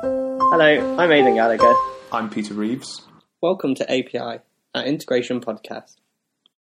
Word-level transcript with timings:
Hello, 0.00 0.96
I'm 0.96 1.10
Aidan 1.10 1.34
Gallagher. 1.34 1.74
I'm 2.12 2.30
Peter 2.30 2.54
Reeves. 2.54 3.02
Welcome 3.40 3.74
to 3.76 3.90
API, 3.90 4.40
our 4.74 4.84
integration 4.84 5.40
podcast. 5.40 5.96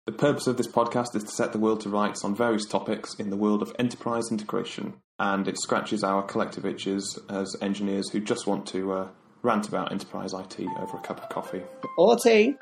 The 0.05 0.11
purpose 0.11 0.45
of 0.45 0.57
this 0.57 0.67
podcast 0.67 1.15
is 1.15 1.23
to 1.23 1.31
set 1.31 1.51
the 1.51 1.57
world 1.57 1.81
to 1.81 1.89
rights 1.89 2.23
on 2.23 2.35
various 2.35 2.65
topics 2.65 3.15
in 3.15 3.31
the 3.31 3.35
world 3.37 3.63
of 3.63 3.75
enterprise 3.79 4.25
integration, 4.29 4.93
and 5.17 5.47
it 5.47 5.57
scratches 5.57 6.03
our 6.03 6.21
collective 6.21 6.65
itches 6.65 7.17
as 7.29 7.55
engineers 7.61 8.09
who 8.11 8.19
just 8.19 8.45
want 8.45 8.67
to 8.67 8.91
uh, 8.93 9.07
rant 9.41 9.67
about 9.67 9.91
enterprise 9.91 10.33
IT 10.33 10.59
over 10.79 10.97
a 10.97 11.01
cup 11.01 11.23
of 11.23 11.29
coffee. 11.29 11.63
Or 11.97 12.17
tea. 12.17 12.55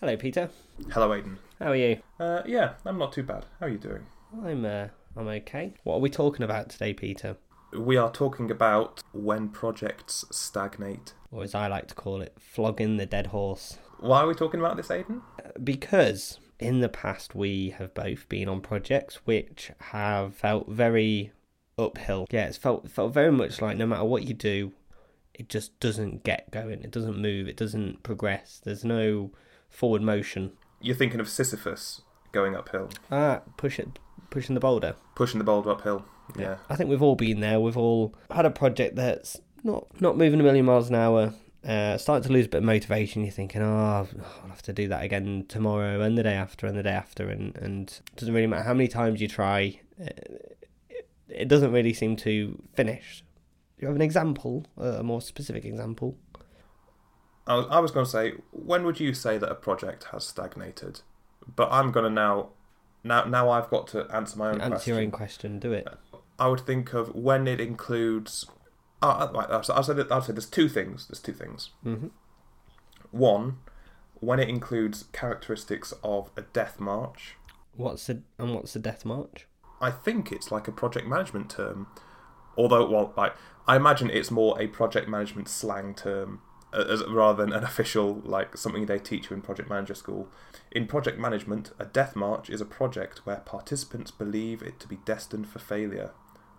Hello, 0.00 0.16
Peter. 0.16 0.50
Hello, 0.90 1.14
Aidan. 1.14 1.38
How 1.58 1.70
are 1.70 1.76
you? 1.76 1.98
Uh, 2.20 2.42
yeah, 2.44 2.74
I'm 2.84 2.98
not 2.98 3.12
too 3.12 3.22
bad. 3.22 3.46
How 3.58 3.66
are 3.66 3.70
you 3.70 3.78
doing? 3.78 4.04
I'm 4.44 4.64
uh, 4.66 4.88
I'm 5.16 5.28
okay. 5.28 5.74
What 5.84 5.96
are 5.96 6.00
we 6.00 6.10
talking 6.10 6.42
about 6.42 6.68
today, 6.68 6.92
Peter? 6.92 7.36
We 7.76 7.96
are 7.96 8.10
talking 8.10 8.50
about 8.50 9.02
when 9.12 9.48
projects 9.48 10.24
stagnate. 10.30 11.14
Or 11.30 11.42
as 11.42 11.54
I 11.54 11.68
like 11.68 11.88
to 11.88 11.94
call 11.94 12.20
it, 12.20 12.36
flogging 12.38 12.96
the 12.98 13.06
dead 13.06 13.28
horse. 13.28 13.78
Why 13.98 14.20
are 14.20 14.26
we 14.26 14.34
talking 14.34 14.60
about 14.60 14.76
this, 14.76 14.90
Aidan? 14.90 15.22
Because 15.62 16.38
in 16.58 16.80
the 16.80 16.88
past 16.88 17.34
we 17.34 17.70
have 17.70 17.94
both 17.94 18.28
been 18.28 18.48
on 18.48 18.60
projects 18.60 19.16
which 19.24 19.70
have 19.78 20.34
felt 20.34 20.68
very 20.68 21.32
uphill. 21.78 22.26
Yeah, 22.30 22.46
it's 22.46 22.58
felt 22.58 22.90
felt 22.90 23.14
very 23.14 23.32
much 23.32 23.62
like 23.62 23.76
no 23.76 23.86
matter 23.86 24.04
what 24.04 24.24
you 24.24 24.34
do, 24.34 24.72
it 25.34 25.48
just 25.48 25.78
doesn't 25.80 26.24
get 26.24 26.50
going. 26.50 26.82
It 26.82 26.90
doesn't 26.90 27.16
move. 27.18 27.48
It 27.48 27.56
doesn't 27.56 28.02
progress. 28.02 28.60
There's 28.62 28.84
no 28.84 29.30
forward 29.68 30.02
motion. 30.02 30.52
You're 30.80 30.96
thinking 30.96 31.20
of 31.20 31.28
Sisyphus 31.28 32.02
going 32.32 32.56
uphill, 32.56 32.90
Ah, 33.10 33.42
push 33.56 33.78
it, 33.78 33.98
pushing 34.32 34.54
the 34.54 34.60
boulder. 34.60 34.96
pushing 35.14 35.38
the 35.38 35.44
boulder 35.44 35.70
uphill. 35.70 36.04
Yeah. 36.36 36.56
I 36.68 36.74
think 36.76 36.90
we've 36.90 37.02
all 37.02 37.14
been 37.14 37.40
there. 37.40 37.60
We've 37.60 37.76
all 37.76 38.14
had 38.30 38.46
a 38.46 38.50
project 38.50 38.96
that's 38.96 39.40
not 39.62 39.86
not 40.00 40.16
moving 40.16 40.40
a 40.40 40.42
million 40.42 40.64
miles 40.66 40.88
an 40.88 40.96
hour. 40.96 41.34
Uh, 41.64 41.96
starting 41.96 42.26
to 42.26 42.32
lose 42.32 42.46
a 42.46 42.48
bit 42.48 42.58
of 42.58 42.64
motivation. 42.64 43.22
You're 43.22 43.30
thinking, 43.30 43.62
oh, 43.62 43.68
I'll 43.76 44.48
have 44.48 44.62
to 44.62 44.72
do 44.72 44.88
that 44.88 45.04
again 45.04 45.44
tomorrow 45.46 46.00
and 46.00 46.18
the 46.18 46.24
day 46.24 46.34
after 46.34 46.66
and 46.66 46.76
the 46.76 46.82
day 46.82 46.90
after, 46.90 47.28
and 47.30 47.54
and 47.56 47.88
it 48.12 48.16
doesn't 48.16 48.34
really 48.34 48.48
matter 48.48 48.64
how 48.64 48.74
many 48.74 48.88
times 48.88 49.20
you 49.20 49.28
try. 49.28 49.78
uh, 50.00 50.06
It, 50.90 51.08
it 51.28 51.48
doesn't 51.48 51.70
really 51.72 51.92
seem 51.92 52.16
to 52.16 52.60
finish. 52.74 53.22
You 53.78 53.86
have 53.86 53.96
an 53.96 54.02
example, 54.02 54.64
a 54.76 55.02
more 55.02 55.20
specific 55.20 55.64
example? 55.64 56.16
I 57.46 57.56
was, 57.56 57.66
I 57.70 57.78
was 57.80 57.90
going 57.90 58.06
to 58.06 58.10
say, 58.10 58.34
when 58.52 58.84
would 58.84 59.00
you 59.00 59.12
say 59.14 59.38
that 59.38 59.50
a 59.50 59.56
project 59.56 60.04
has 60.12 60.24
stagnated? 60.24 61.00
But 61.56 61.72
I'm 61.72 61.90
going 61.90 62.04
to 62.04 62.10
now, 62.10 62.50
now, 63.04 63.24
now 63.24 63.50
I've 63.50 63.68
got 63.70 63.86
to 63.88 64.06
answer 64.14 64.38
my 64.38 64.50
own 64.50 64.60
Answer 64.60 64.70
question. 64.70 64.94
your 64.94 65.02
own 65.02 65.10
question. 65.10 65.58
Do 65.58 65.72
it. 65.72 65.88
I 66.38 66.48
would 66.48 66.60
think 66.60 66.92
of 66.94 67.14
when 67.14 67.46
it 67.46 67.60
includes. 67.60 68.46
Uh, 69.02 69.28
I'll 69.34 69.62
say, 69.62 69.72
I'll 69.74 69.82
say, 69.82 69.94
I'll 70.10 70.22
say 70.22 70.32
there's 70.32 70.46
two 70.46 70.68
things. 70.68 71.06
There's 71.08 71.20
two 71.20 71.32
things. 71.32 71.70
hmm 71.82 72.08
One, 73.10 73.58
when 74.14 74.38
it 74.38 74.48
includes 74.48 75.06
characteristics 75.12 75.92
of 76.04 76.30
a 76.36 76.42
death 76.42 76.78
march. 76.78 77.36
What's 77.74 78.06
the 78.06 78.22
and 78.38 78.54
what's 78.54 78.74
the 78.74 78.78
death 78.78 79.04
march? 79.04 79.46
I 79.80 79.90
think 79.90 80.30
it's 80.30 80.52
like 80.52 80.68
a 80.68 80.72
project 80.72 81.06
management 81.08 81.50
term, 81.50 81.88
although 82.56 82.88
well, 82.88 83.12
like 83.16 83.34
I 83.66 83.76
imagine 83.76 84.10
it's 84.10 84.30
more 84.30 84.60
a 84.60 84.68
project 84.68 85.08
management 85.08 85.48
slang 85.48 85.94
term 85.94 86.40
as, 86.72 87.04
rather 87.06 87.44
than 87.44 87.52
an 87.52 87.64
official 87.64 88.22
like 88.24 88.56
something 88.56 88.86
they 88.86 88.98
teach 88.98 89.30
you 89.30 89.36
in 89.36 89.42
project 89.42 89.68
manager 89.68 89.94
school. 89.94 90.28
In 90.70 90.86
project 90.86 91.18
management, 91.18 91.72
a 91.78 91.84
death 91.84 92.16
march 92.16 92.48
is 92.50 92.60
a 92.60 92.66
project 92.66 93.20
where 93.24 93.36
participants 93.36 94.10
believe 94.10 94.62
it 94.62 94.80
to 94.80 94.88
be 94.88 94.96
destined 95.04 95.48
for 95.48 95.58
failure, 95.58 96.12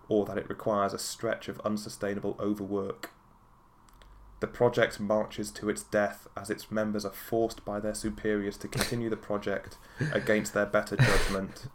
or 0.07 0.25
that 0.25 0.37
it 0.37 0.49
requires 0.49 0.93
a 0.93 0.99
stretch 0.99 1.47
of 1.47 1.59
unsustainable 1.61 2.37
overwork. 2.39 3.11
The 4.39 4.47
project 4.47 4.99
marches 4.99 5.51
to 5.51 5.69
its 5.69 5.83
death 5.83 6.27
as 6.35 6.49
its 6.49 6.69
members 6.69 7.05
are 7.05 7.13
forced 7.13 7.63
by 7.63 7.79
their 7.79 7.93
superiors 7.93 8.57
to 8.57 8.67
continue 8.67 9.09
the 9.09 9.15
project 9.15 9.77
against 10.11 10.53
their 10.53 10.65
better 10.65 10.97
judgment. 10.97 11.67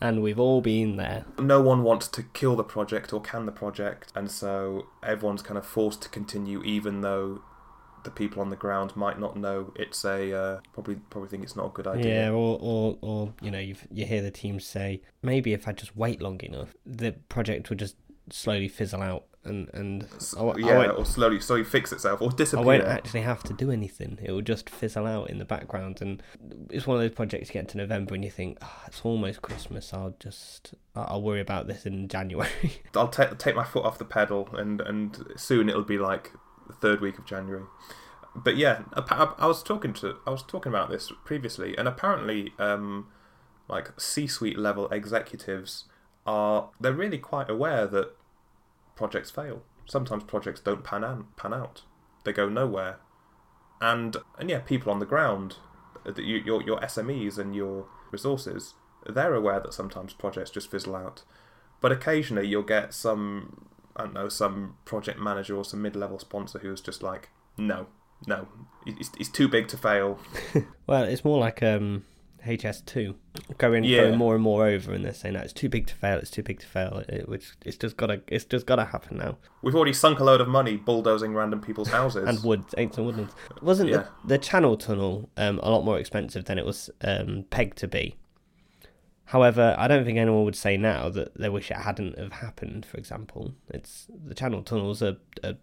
And 0.00 0.22
we've 0.22 0.38
all 0.38 0.60
been 0.60 0.96
there. 0.96 1.24
no 1.38 1.60
one 1.62 1.82
wants 1.82 2.06
to 2.08 2.22
kill 2.22 2.54
the 2.54 2.64
project 2.64 3.12
or 3.12 3.20
can 3.20 3.46
the 3.46 3.52
project, 3.52 4.12
and 4.14 4.30
so 4.30 4.86
everyone's 5.02 5.42
kind 5.42 5.56
of 5.56 5.64
forced 5.66 6.02
to 6.02 6.08
continue, 6.08 6.62
even 6.62 7.00
though 7.00 7.42
the 8.06 8.10
people 8.10 8.40
on 8.40 8.50
the 8.50 8.56
ground 8.56 8.94
might 8.94 9.18
not 9.18 9.36
know 9.36 9.72
it's 9.74 10.04
a 10.04 10.32
uh, 10.32 10.60
probably 10.72 10.94
probably 11.10 11.28
think 11.28 11.42
it's 11.42 11.56
not 11.56 11.66
a 11.66 11.70
good 11.70 11.86
idea. 11.86 12.26
Yeah, 12.26 12.30
or, 12.30 12.58
or, 12.60 12.98
or 13.00 13.34
you 13.42 13.50
know, 13.50 13.58
you 13.58 13.74
you 13.90 14.06
hear 14.06 14.22
the 14.22 14.30
team 14.30 14.60
say, 14.60 15.02
maybe 15.22 15.52
if 15.52 15.66
I 15.66 15.72
just 15.72 15.96
wait 15.96 16.22
long 16.22 16.40
enough, 16.40 16.74
the 16.86 17.12
project 17.28 17.68
would 17.68 17.78
just 17.78 17.96
slowly 18.30 18.68
fizzle 18.68 19.02
out, 19.02 19.24
and 19.44 19.70
and 19.72 20.08
I, 20.36 20.42
I 20.42 20.56
yeah, 20.58 20.88
or 20.90 21.04
slowly 21.04 21.40
slowly 21.40 21.64
fix 21.64 21.92
itself 21.92 22.20
or 22.20 22.30
disappear. 22.30 22.62
I 22.62 22.66
won't 22.66 22.84
actually 22.84 23.22
have 23.22 23.42
to 23.44 23.52
do 23.52 23.70
anything. 23.70 24.18
It 24.22 24.32
will 24.32 24.42
just 24.42 24.68
fizzle 24.68 25.06
out 25.06 25.30
in 25.30 25.38
the 25.38 25.44
background, 25.44 26.00
and 26.00 26.22
it's 26.70 26.86
one 26.86 26.96
of 26.96 27.02
those 27.02 27.14
projects 27.14 27.48
you 27.48 27.54
get 27.54 27.68
to 27.68 27.78
November 27.78 28.14
and 28.14 28.24
you 28.24 28.30
think, 28.30 28.58
oh, 28.62 28.82
it's 28.86 29.00
almost 29.04 29.42
Christmas. 29.42 29.92
I'll 29.94 30.16
just 30.18 30.74
I'll 30.94 31.22
worry 31.22 31.40
about 31.40 31.66
this 31.66 31.86
in 31.86 32.08
January. 32.08 32.48
I'll 32.94 33.08
ta- 33.08 33.34
take 33.38 33.56
my 33.56 33.64
foot 33.64 33.84
off 33.84 33.98
the 33.98 34.04
pedal, 34.04 34.48
and 34.52 34.80
and 34.80 35.16
soon 35.36 35.68
it'll 35.68 35.82
be 35.82 35.98
like 35.98 36.32
the 36.66 36.74
third 36.74 37.00
week 37.00 37.18
of 37.18 37.24
January. 37.24 37.64
But 38.34 38.56
yeah, 38.56 38.82
I 38.92 39.46
was 39.46 39.62
talking 39.62 39.94
to 39.94 40.16
I 40.26 40.30
was 40.30 40.42
talking 40.42 40.70
about 40.70 40.90
this 40.90 41.10
previously, 41.24 41.76
and 41.76 41.88
apparently, 41.88 42.52
um, 42.58 43.08
like 43.68 43.98
C-suite 43.98 44.58
level 44.58 44.88
executives 44.88 45.84
are 46.26 46.70
they're 46.80 46.92
really 46.92 47.18
quite 47.18 47.48
aware 47.48 47.86
that 47.86 48.16
projects 48.96 49.30
fail. 49.30 49.62
Sometimes 49.86 50.24
projects 50.24 50.60
don't 50.60 50.82
pan 50.82 51.04
out, 51.04 51.36
pan 51.36 51.54
out. 51.54 51.82
They 52.24 52.32
go 52.32 52.48
nowhere, 52.48 52.98
and 53.80 54.16
and 54.38 54.50
yeah, 54.50 54.60
people 54.60 54.92
on 54.92 54.98
the 54.98 55.06
ground, 55.06 55.56
uh, 56.06 56.12
your 56.16 56.62
your 56.62 56.80
SMEs 56.80 57.38
and 57.38 57.54
your 57.54 57.86
resources, 58.10 58.74
they're 59.06 59.34
aware 59.34 59.60
that 59.60 59.74
sometimes 59.74 60.12
projects 60.12 60.50
just 60.50 60.70
fizzle 60.70 60.96
out. 60.96 61.22
But 61.80 61.92
occasionally 61.92 62.48
you'll 62.48 62.62
get 62.62 62.94
some 62.94 63.68
I 63.94 64.04
don't 64.04 64.14
know 64.14 64.28
some 64.28 64.76
project 64.84 65.18
manager 65.18 65.56
or 65.56 65.64
some 65.64 65.82
mid-level 65.82 66.18
sponsor 66.18 66.58
who's 66.58 66.80
just 66.80 67.02
like, 67.02 67.30
no, 67.56 67.86
no, 68.26 68.48
it's, 68.84 69.10
it's 69.18 69.28
too 69.28 69.48
big 69.48 69.68
to 69.68 69.76
fail. 69.76 70.18
well, 70.86 71.04
it's 71.04 71.24
more 71.24 71.38
like 71.38 71.62
um 71.62 72.04
HS2 72.46 73.14
going 73.58 73.84
Yeah. 73.84 74.02
going 74.02 74.16
more 74.18 74.34
and 74.34 74.42
more 74.42 74.66
over, 74.66 74.92
and 74.92 75.04
they're 75.04 75.12
saying 75.12 75.34
that 75.34 75.44
it's 75.44 75.52
too 75.52 75.68
big 75.68 75.86
to 75.88 75.94
fail. 75.94 76.18
It's 76.18 76.30
too 76.30 76.42
big 76.42 76.60
to 76.60 76.66
fail. 76.66 77.02
It, 77.08 77.28
which 77.28 77.52
it's 77.64 77.76
just 77.76 77.96
gotta 77.96 78.22
it's 78.28 78.44
just 78.44 78.66
gotta 78.66 78.84
happen 78.86 79.18
now. 79.18 79.36
We've 79.62 79.74
already 79.74 79.92
sunk 79.92 80.20
a 80.20 80.24
load 80.24 80.40
of 80.40 80.48
money 80.48 80.76
bulldozing 80.76 81.34
random 81.34 81.60
people's 81.60 81.88
houses. 81.90 82.24
and 82.28 82.42
wood, 82.42 82.64
ain't 82.78 82.96
and 82.96 83.06
woodlands. 83.06 83.34
Wasn't 83.62 83.90
Yeah. 83.90 84.04
the, 84.24 84.28
the 84.28 84.38
Channel 84.38 84.76
Tunnel 84.76 85.28
um, 85.36 85.58
a 85.62 85.70
lot 85.70 85.84
more 85.84 85.98
expensive 85.98 86.44
than 86.46 86.58
it 86.58 86.64
was 86.64 86.88
um, 87.02 87.44
pegged 87.50 87.78
to 87.78 87.88
be? 87.88 88.16
However, 89.30 89.74
I 89.76 89.88
don't 89.88 90.04
think 90.04 90.18
anyone 90.18 90.44
would 90.44 90.54
say 90.54 90.76
now 90.76 91.08
that 91.10 91.36
they 91.36 91.48
wish 91.48 91.70
it 91.70 91.78
hadn't 91.78 92.16
have 92.18 92.32
happened. 92.34 92.86
For 92.86 92.96
example, 92.96 93.54
it's 93.68 94.06
the 94.24 94.34
Channel 94.34 94.62
Tunnel's 94.62 95.02
a 95.02 95.16
a, 95.42 95.56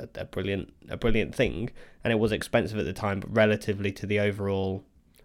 a, 0.00 0.08
a 0.16 0.24
brilliant 0.24 0.72
a 0.88 0.96
brilliant 0.96 1.32
thing, 1.34 1.70
and 2.02 2.12
it 2.12 2.16
was 2.18 2.32
expensive 2.32 2.76
at 2.78 2.84
the 2.86 2.92
time, 2.92 3.20
but 3.20 3.32
relatively 3.34 3.92
to 3.92 4.06
the 4.06 4.18
overall 4.18 4.84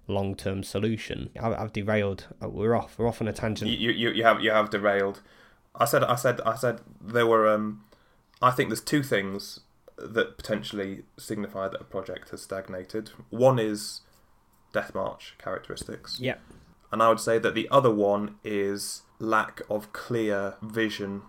long 0.09 0.35
term 0.35 0.63
solution. 0.63 1.29
I, 1.39 1.53
I've 1.53 1.73
derailed. 1.73 2.27
Uh, 2.43 2.49
We're 2.49 2.75
off. 2.75 2.97
We're 2.97 3.07
off 3.07 3.21
on 3.21 3.27
a 3.27 3.33
tangent. 3.33 3.69
you, 3.71 3.91
you 3.91 4.09
you 4.11 4.23
have 4.23 4.41
you 4.41 4.51
have 4.51 4.69
derailed. 4.69 5.21
I 5.75 5.85
said 5.85 6.03
I 6.03 6.15
said 6.15 6.41
I 6.41 6.55
said 6.55 6.81
there 7.01 7.27
were 7.27 7.47
um 7.47 7.83
I 8.41 8.51
think 8.51 8.69
there's 8.69 8.81
two 8.81 9.03
things 9.03 9.61
that 9.97 10.37
potentially 10.37 11.03
signify 11.17 11.67
that 11.67 11.81
a 11.81 11.83
project 11.83 12.29
has 12.29 12.41
stagnated. 12.41 13.11
One 13.29 13.59
is 13.59 14.01
death 14.73 14.93
march 14.95 15.35
characteristics. 15.37 16.19
yeah. 16.19 16.35
And 16.91 17.03
I 17.03 17.09
would 17.09 17.19
say 17.19 17.37
that 17.37 17.53
the 17.53 17.67
other 17.69 17.91
one 17.93 18.37
is 18.43 19.03
lack 19.19 19.61
of 19.69 19.93
clear 19.93 20.55
vision 20.61 21.21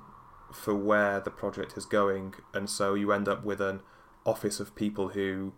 for 0.52 0.74
where 0.74 1.20
the 1.20 1.30
project 1.30 1.76
is 1.76 1.84
going, 1.84 2.34
and 2.54 2.70
so 2.70 2.94
you 2.94 3.12
end 3.12 3.28
up 3.28 3.44
with 3.44 3.60
an 3.60 3.80
office 4.24 4.58
of 4.58 4.74
people 4.74 5.08
who 5.10 5.52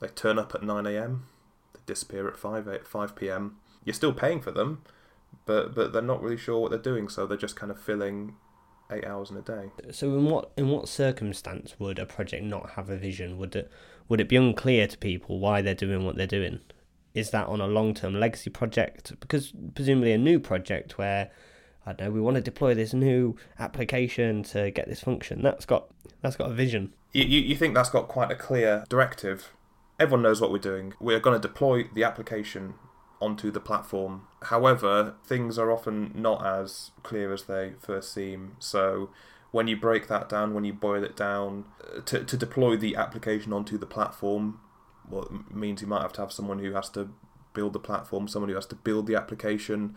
they 0.00 0.08
turn 0.08 0.38
up 0.38 0.54
at 0.54 0.62
nine 0.62 0.86
a.m., 0.86 1.26
they 1.74 1.80
disappear 1.86 2.28
at 2.28 2.36
five 2.36 2.68
eight, 2.68 2.86
five 2.86 3.14
p.m. 3.16 3.56
You're 3.84 3.94
still 3.94 4.12
paying 4.12 4.40
for 4.40 4.50
them, 4.50 4.82
but 5.46 5.74
but 5.74 5.92
they're 5.92 6.02
not 6.02 6.22
really 6.22 6.36
sure 6.36 6.58
what 6.58 6.70
they're 6.70 6.78
doing, 6.80 7.08
so 7.08 7.26
they're 7.26 7.36
just 7.36 7.56
kind 7.56 7.70
of 7.72 7.80
filling 7.80 8.36
eight 8.90 9.04
hours 9.06 9.30
in 9.30 9.36
a 9.36 9.42
day. 9.42 9.70
So 9.90 10.08
in 10.18 10.26
what 10.26 10.50
in 10.56 10.68
what 10.68 10.88
circumstance 10.88 11.74
would 11.78 11.98
a 11.98 12.06
project 12.06 12.44
not 12.44 12.70
have 12.70 12.90
a 12.90 12.96
vision? 12.96 13.38
Would 13.38 13.56
it 13.56 13.70
would 14.08 14.20
it 14.20 14.28
be 14.28 14.36
unclear 14.36 14.86
to 14.86 14.98
people 14.98 15.38
why 15.38 15.62
they're 15.62 15.74
doing 15.74 16.04
what 16.04 16.16
they're 16.16 16.26
doing? 16.26 16.60
Is 17.14 17.30
that 17.30 17.46
on 17.46 17.60
a 17.60 17.66
long 17.66 17.94
term 17.94 18.18
legacy 18.18 18.50
project? 18.50 19.12
Because 19.20 19.52
presumably 19.74 20.12
a 20.12 20.18
new 20.18 20.38
project 20.38 20.98
where 20.98 21.30
I 21.84 21.92
don't 21.92 22.08
know 22.08 22.12
we 22.12 22.20
want 22.20 22.36
to 22.36 22.42
deploy 22.42 22.74
this 22.74 22.94
new 22.94 23.36
application 23.58 24.42
to 24.44 24.70
get 24.70 24.88
this 24.88 25.00
function. 25.00 25.42
That's 25.42 25.66
got 25.66 25.88
that's 26.20 26.36
got 26.36 26.50
a 26.50 26.54
vision. 26.54 26.92
You, 27.12 27.24
you, 27.24 27.40
you 27.40 27.56
think 27.56 27.74
that's 27.74 27.90
got 27.90 28.08
quite 28.08 28.30
a 28.30 28.36
clear 28.36 28.84
directive. 28.88 29.50
Everyone 30.02 30.22
knows 30.22 30.40
what 30.40 30.50
we're 30.50 30.58
doing. 30.58 30.94
We're 30.98 31.20
going 31.20 31.40
to 31.40 31.48
deploy 31.48 31.84
the 31.94 32.02
application 32.02 32.74
onto 33.20 33.52
the 33.52 33.60
platform. 33.60 34.26
However, 34.42 35.14
things 35.24 35.60
are 35.60 35.70
often 35.70 36.10
not 36.12 36.44
as 36.44 36.90
clear 37.04 37.32
as 37.32 37.44
they 37.44 37.74
first 37.78 38.12
seem. 38.12 38.56
So 38.58 39.10
when 39.52 39.68
you 39.68 39.76
break 39.76 40.08
that 40.08 40.28
down, 40.28 40.54
when 40.54 40.64
you 40.64 40.72
boil 40.72 41.04
it 41.04 41.14
down, 41.14 41.66
uh, 41.80 42.00
to 42.00 42.24
to 42.24 42.36
deploy 42.36 42.76
the 42.76 42.96
application 42.96 43.52
onto 43.52 43.78
the 43.78 43.86
platform, 43.86 44.58
well, 45.08 45.28
means 45.48 45.82
you 45.82 45.86
might 45.86 46.02
have 46.02 46.14
to 46.14 46.22
have 46.22 46.32
someone 46.32 46.58
who 46.58 46.72
has 46.72 46.88
to 46.90 47.10
build 47.54 47.72
the 47.72 47.78
platform, 47.78 48.26
someone 48.26 48.48
who 48.48 48.56
has 48.56 48.66
to 48.66 48.74
build 48.74 49.06
the 49.06 49.14
application, 49.14 49.94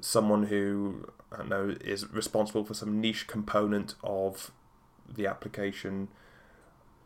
someone 0.00 0.44
who 0.44 1.08
I 1.32 1.42
know 1.42 1.74
is 1.80 2.08
responsible 2.12 2.64
for 2.64 2.74
some 2.74 3.00
niche 3.00 3.26
component 3.26 3.96
of 4.04 4.52
the 5.12 5.26
application. 5.26 6.10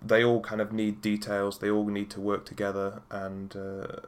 They 0.02 0.22
all 0.24 0.40
kind 0.40 0.60
of 0.60 0.72
need 0.72 1.00
details. 1.00 1.58
They 1.58 1.70
all 1.70 1.86
need 1.86 2.10
to 2.10 2.20
work 2.20 2.44
together, 2.44 3.02
and 3.10 3.54
uh, 3.56 4.00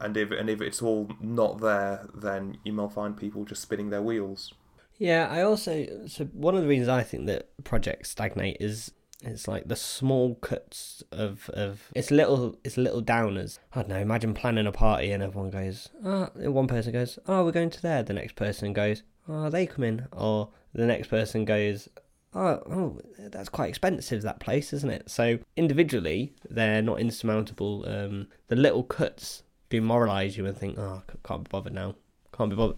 and 0.00 0.16
if 0.16 0.30
and 0.30 0.48
if 0.48 0.60
it's 0.60 0.82
all 0.82 1.10
not 1.20 1.60
there, 1.60 2.08
then 2.14 2.58
you 2.64 2.72
might 2.72 2.92
find 2.92 3.16
people 3.16 3.44
just 3.44 3.62
spinning 3.62 3.90
their 3.90 4.02
wheels. 4.02 4.52
Yeah, 4.98 5.28
I 5.30 5.42
also 5.42 6.06
so 6.06 6.26
one 6.26 6.54
of 6.54 6.62
the 6.62 6.68
reasons 6.68 6.88
I 6.88 7.02
think 7.02 7.26
that 7.26 7.48
projects 7.64 8.10
stagnate 8.10 8.58
is 8.60 8.92
it's 9.24 9.46
like 9.46 9.68
the 9.68 9.76
small 9.76 10.34
cuts 10.36 11.02
of 11.12 11.48
of 11.50 11.90
it's 11.94 12.10
little 12.10 12.56
it's 12.64 12.76
little 12.76 13.02
downers. 13.02 13.58
I 13.72 13.80
don't 13.80 13.88
know. 13.88 13.98
Imagine 13.98 14.34
planning 14.34 14.66
a 14.66 14.72
party 14.72 15.12
and 15.12 15.22
everyone 15.22 15.50
goes, 15.50 15.88
oh, 16.04 16.28
one 16.36 16.66
person 16.66 16.92
goes, 16.92 17.18
oh, 17.26 17.44
we're 17.44 17.52
going 17.52 17.70
to 17.70 17.82
there. 17.82 18.02
The 18.02 18.12
next 18.12 18.36
person 18.36 18.72
goes, 18.72 19.02
oh, 19.28 19.50
they 19.50 19.66
come 19.66 19.84
in, 19.84 20.06
or 20.12 20.50
the 20.74 20.86
next 20.86 21.08
person 21.08 21.44
goes, 21.44 21.88
oh, 22.34 22.62
oh, 22.70 23.00
that's 23.18 23.48
quite 23.48 23.68
expensive 23.68 24.22
that 24.22 24.40
place, 24.40 24.72
isn't 24.72 24.90
it? 24.90 25.10
So 25.10 25.38
individually, 25.56 26.32
they're 26.48 26.82
not 26.82 27.00
insurmountable. 27.00 27.84
Um, 27.88 28.28
the 28.48 28.56
little 28.56 28.82
cuts 28.82 29.42
demoralize 29.70 30.36
you 30.36 30.46
and 30.46 30.56
think, 30.56 30.78
oh, 30.78 31.02
can't 31.24 31.44
be 31.44 31.48
bothered 31.48 31.74
now, 31.74 31.94
can't 32.36 32.50
be 32.50 32.56
bothered. 32.56 32.76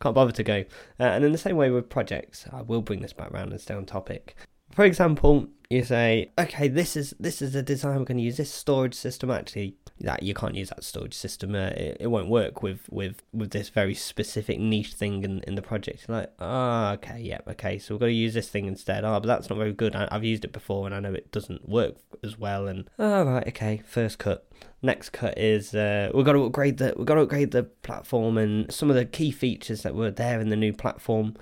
Can't 0.00 0.14
bother 0.14 0.32
to 0.32 0.42
go. 0.42 0.64
Uh, 0.98 1.04
and 1.04 1.24
in 1.24 1.32
the 1.32 1.38
same 1.38 1.56
way 1.56 1.70
with 1.70 1.90
projects, 1.90 2.46
I 2.50 2.62
will 2.62 2.80
bring 2.80 3.02
this 3.02 3.12
back 3.12 3.30
around 3.30 3.50
and 3.50 3.60
stay 3.60 3.74
on 3.74 3.84
topic. 3.84 4.34
For 4.70 4.84
example, 4.84 5.48
you 5.68 5.84
say, 5.84 6.32
okay, 6.38 6.68
this 6.68 6.96
is 6.96 7.14
this 7.20 7.42
is 7.42 7.54
a 7.54 7.62
design 7.62 7.98
we're 7.98 8.04
going 8.04 8.18
to 8.18 8.22
use. 8.22 8.36
This 8.36 8.52
storage 8.52 8.94
system 8.94 9.30
actually 9.30 9.76
that 10.00 10.22
you 10.22 10.34
can't 10.34 10.54
use 10.54 10.68
that 10.68 10.84
storage 10.84 11.14
system. 11.14 11.54
Uh, 11.54 11.68
it, 11.68 11.96
it 12.00 12.06
won't 12.08 12.28
work 12.28 12.62
with, 12.62 12.86
with, 12.90 13.22
with 13.32 13.50
this 13.50 13.68
very 13.70 13.94
specific 13.94 14.58
niche 14.58 14.92
thing 14.92 15.24
in, 15.24 15.40
in 15.40 15.54
the 15.54 15.62
project. 15.62 16.04
You're 16.06 16.18
like, 16.18 16.32
ah, 16.38 16.90
oh, 16.90 16.94
okay, 16.94 17.20
yeah, 17.20 17.38
okay, 17.48 17.78
so 17.78 17.94
we're 17.94 18.00
going 18.00 18.10
to 18.10 18.16
use 18.16 18.34
this 18.34 18.48
thing 18.48 18.66
instead. 18.66 19.04
Oh, 19.04 19.18
but 19.20 19.26
that's 19.26 19.48
not 19.48 19.58
very 19.58 19.72
good. 19.72 19.96
I, 19.96 20.08
have 20.10 20.24
used 20.24 20.44
it 20.44 20.52
before 20.52 20.86
and 20.86 20.94
I 20.94 21.00
know 21.00 21.14
it 21.14 21.32
doesn't 21.32 21.68
work 21.68 21.96
as 22.22 22.38
well. 22.38 22.66
And 22.66 22.88
oh, 22.98 23.24
right, 23.24 23.48
okay, 23.48 23.82
first 23.86 24.18
cut. 24.18 24.46
Next 24.82 25.10
cut 25.10 25.38
is 25.38 25.74
uh, 25.74 26.10
we've 26.14 26.24
got 26.24 26.32
to 26.32 26.44
upgrade 26.44 26.76
the 26.76 26.94
we've 26.96 27.06
got 27.06 27.14
to 27.14 27.22
upgrade 27.22 27.50
the 27.50 27.64
platform 27.64 28.36
and 28.36 28.72
some 28.72 28.90
of 28.90 28.96
the 28.96 29.04
key 29.04 29.30
features 29.30 29.82
that 29.82 29.94
were 29.94 30.10
there 30.10 30.40
in 30.40 30.50
the 30.50 30.56
new 30.56 30.72
platform. 30.72 31.34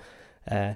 Uh, 0.49 0.75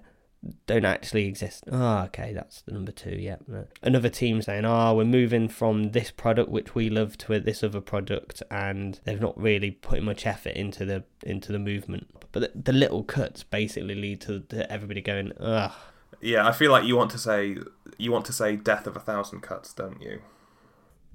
don't 0.68 0.86
actually 0.86 1.26
exist. 1.26 1.66
Oh, 1.72 2.04
okay, 2.04 2.32
that's 2.34 2.62
the 2.62 2.72
number 2.72 2.92
two. 2.92 3.16
Yeah. 3.20 3.38
Another 3.84 4.10
team 4.10 4.42
saying, 4.42 4.64
"Oh, 4.66 4.96
we're 4.96 5.04
moving 5.04 5.50
from 5.50 5.92
this 5.92 6.12
product 6.12 6.50
which 6.50 6.76
we 6.76 6.90
love 6.90 7.18
to 7.20 7.40
this 7.40 7.64
other 7.64 7.82
product," 7.82 8.42
and 8.50 9.00
they've 9.04 9.20
not 9.20 9.40
really 9.40 9.72
put 9.72 10.02
much 10.02 10.26
effort 10.26 10.54
into 10.54 10.86
the 10.86 11.04
into 11.24 11.52
the 11.52 11.60
movement. 11.60 12.08
But 12.32 12.40
the, 12.40 12.62
the 12.62 12.74
little 12.74 13.04
cuts 13.04 13.44
basically 13.44 13.96
lead 13.96 14.22
to, 14.22 14.40
to 14.42 14.72
everybody 14.72 15.02
going, 15.02 15.34
"Ugh." 15.40 15.74
Yeah, 16.22 16.48
I 16.48 16.52
feel 16.52 16.72
like 16.72 16.86
you 16.86 16.96
want 16.96 17.12
to 17.12 17.18
say 17.18 17.58
you 17.98 18.12
want 18.12 18.26
to 18.26 18.34
say 18.34 18.56
death 18.56 18.88
of 18.88 18.96
a 18.96 19.00
thousand 19.00 19.42
cuts, 19.42 19.74
don't 19.74 20.02
you? 20.02 20.22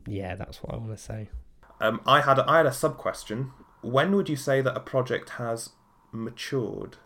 Yeah, 0.07 0.35
that's 0.35 0.63
what 0.63 0.75
I 0.75 0.77
want 0.77 0.97
to 0.97 1.03
say. 1.03 1.31
Um, 1.81 2.01
I 2.07 2.21
had 2.21 2.39
a, 2.39 2.49
I 2.49 2.59
had 2.59 2.67
a 2.67 2.73
sub 2.73 2.99
question. 2.99 3.53
When 3.81 4.15
would 4.17 4.29
you 4.29 4.37
say 4.37 4.61
that 4.61 4.77
a 4.77 4.81
project 4.81 5.31
has 5.31 5.71
matured 6.13 6.99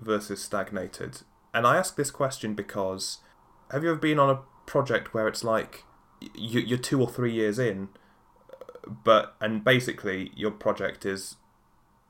versus 0.00 0.42
stagnated? 0.42 1.20
And 1.54 1.66
I 1.66 1.76
ask 1.76 1.96
this 1.96 2.10
question 2.10 2.54
because 2.54 3.18
have 3.70 3.82
you 3.82 3.90
ever 3.90 3.98
been 3.98 4.18
on 4.18 4.28
a 4.28 4.40
project 4.66 5.14
where 5.14 5.28
it's 5.28 5.44
like 5.44 5.84
you, 6.34 6.74
are 6.74 6.78
two 6.78 7.00
or 7.00 7.08
three 7.08 7.32
years 7.32 7.58
in, 7.58 7.88
but 8.86 9.34
and 9.40 9.64
basically 9.64 10.32
your 10.34 10.50
project 10.50 11.06
is 11.06 11.36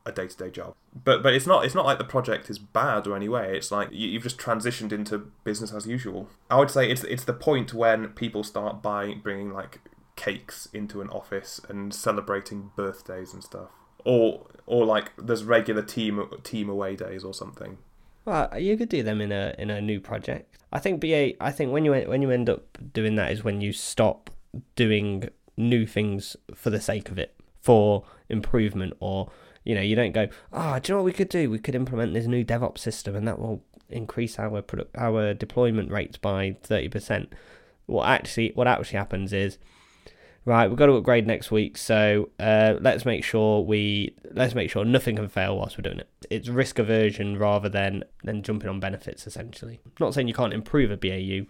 a 0.07 0.13
day 0.13 0.27
to 0.27 0.37
day 0.37 0.51
job. 0.51 0.75
But 0.93 1.23
but 1.23 1.35
it's 1.35 1.47
not 1.47 1.65
it's 1.65 1.75
not 1.75 1.87
like 1.87 1.99
the 1.99 2.05
project 2.05 2.51
is 2.51 2.59
bad 2.59 3.07
or 3.07 3.17
any 3.17 3.29
way. 3.29 3.57
It's 3.57 3.71
like 3.71 3.89
you, 3.93 4.13
have 4.15 4.23
just 4.23 4.39
transitioned 4.39 4.93
into 4.93 5.31
business 5.45 5.73
as 5.73 5.87
usual. 5.87 6.29
I 6.51 6.59
would 6.59 6.71
say 6.71 6.91
it's 6.91 7.05
it's 7.05 7.25
the 7.25 7.33
point 7.33 7.75
when 7.75 8.09
people 8.09 8.45
start 8.45 8.83
buying 8.83 9.21
bringing 9.21 9.53
like 9.53 9.81
cakes 10.17 10.69
into 10.73 11.01
an 11.01 11.09
office 11.09 11.61
and 11.69 11.93
celebrating 11.93 12.71
birthdays 12.77 13.33
and 13.33 13.43
stuff, 13.43 13.71
or 14.05 14.47
or 14.67 14.85
like 14.85 15.13
there's 15.17 15.45
regular 15.45 15.83
team 15.83 16.29
team 16.43 16.69
away 16.69 16.97
days 16.97 17.25
or 17.25 17.35
something. 17.35 17.79
Well, 18.25 18.59
you 18.59 18.77
could 18.77 18.89
do 18.89 19.03
them 19.03 19.21
in 19.21 19.33
a 19.33 19.55
in 19.59 19.71
a 19.71 19.81
new 19.81 20.01
project. 20.01 20.57
I 20.73 20.79
think 20.79 21.01
BA. 21.01 21.43
I 21.43 21.53
think 21.53 21.73
when 21.73 21.85
you 21.85 21.93
when 21.93 22.23
you 22.23 22.31
end 22.31 22.49
up 22.49 22.79
doing 22.93 23.17
that 23.17 23.33
is 23.33 23.45
when 23.45 23.61
you 23.61 23.73
stop 23.73 24.31
doing 24.77 25.29
new 25.57 25.87
things 25.87 26.37
for 26.55 26.71
the 26.71 26.81
sake 26.81 27.11
of 27.11 27.19
it, 27.19 27.35
for 27.61 28.05
improvement, 28.29 28.95
or 29.01 29.31
you 29.65 29.75
know, 29.75 29.81
you 29.81 29.97
don't 29.97 30.13
go, 30.13 30.29
ah, 30.53 30.77
oh, 30.77 30.79
do 30.79 30.93
you 30.93 30.95
know 30.95 31.03
what 31.03 31.07
we 31.07 31.13
could 31.13 31.29
do? 31.29 31.51
We 31.51 31.59
could 31.59 31.75
implement 31.75 32.13
this 32.15 32.27
new 32.27 32.45
DevOps 32.45 32.79
system, 32.79 33.15
and 33.15 33.27
that 33.29 33.39
will 33.39 33.63
increase 33.89 34.39
our 34.39 34.63
product, 34.63 34.97
our 34.97 35.35
deployment 35.35 35.91
rates 35.91 36.17
by 36.17 36.57
thirty 36.63 36.89
percent. 36.89 37.33
What 37.87 38.09
actually 38.09 38.53
what 38.55 38.67
actually 38.67 38.99
happens 38.99 39.33
is 39.33 39.59
right, 40.45 40.69
we've 40.69 40.79
got 40.79 40.87
to 40.87 40.93
upgrade 40.93 41.27
next 41.27 41.51
week, 41.51 41.79
so 41.79 42.31
uh, 42.39 42.75
let's 42.81 43.05
make 43.05 43.25
sure 43.25 43.63
we 43.63 44.15
let's 44.33 44.55
make 44.55 44.71
sure 44.71 44.85
nothing 44.85 45.17
can 45.17 45.29
fail 45.29 45.57
whilst 45.57 45.79
we're 45.79 45.83
doing 45.83 46.01
it. 46.01 46.09
It's 46.31 46.49
risk 46.49 46.79
aversion 46.79 47.39
rather 47.39 47.69
than 47.69 48.05
than 48.23 48.43
jumping 48.43 48.69
on 48.69 48.81
benefits. 48.81 49.27
Essentially, 49.27 49.81
not 50.01 50.15
saying 50.15 50.29
you 50.29 50.35
can't 50.35 50.53
improve 50.53 50.91
a 50.91 50.97
BAU. 50.97 51.47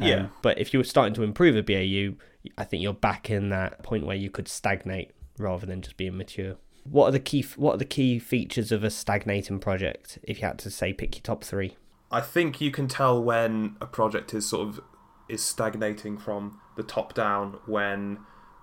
Um, 0.00 0.06
yeah. 0.06 0.26
But 0.42 0.58
if 0.58 0.72
you 0.72 0.80
were 0.80 0.84
starting 0.84 1.14
to 1.14 1.22
improve 1.22 1.56
a 1.56 1.62
BAU, 1.62 2.16
I 2.56 2.64
think 2.64 2.82
you're 2.82 2.94
back 2.94 3.30
in 3.30 3.48
that 3.50 3.82
point 3.82 4.06
where 4.06 4.16
you 4.16 4.30
could 4.30 4.48
stagnate 4.48 5.12
rather 5.38 5.66
than 5.66 5.82
just 5.82 5.96
being 5.96 6.16
mature. 6.16 6.56
What 6.84 7.08
are 7.08 7.12
the 7.12 7.20
key 7.20 7.44
What 7.56 7.74
are 7.74 7.78
the 7.78 7.84
key 7.84 8.18
features 8.18 8.72
of 8.72 8.84
a 8.84 8.90
stagnating 8.90 9.58
project? 9.58 10.18
If 10.22 10.40
you 10.40 10.46
had 10.46 10.58
to 10.60 10.70
say, 10.70 10.92
pick 10.92 11.16
your 11.16 11.22
top 11.22 11.44
three. 11.44 11.76
I 12.10 12.20
think 12.22 12.60
you 12.60 12.70
can 12.70 12.88
tell 12.88 13.22
when 13.22 13.76
a 13.80 13.86
project 13.86 14.32
is 14.32 14.48
sort 14.48 14.68
of 14.68 14.80
is 15.28 15.42
stagnating 15.42 16.18
from 16.18 16.60
the 16.76 16.82
top 16.82 17.14
down 17.14 17.58
when 17.66 18.18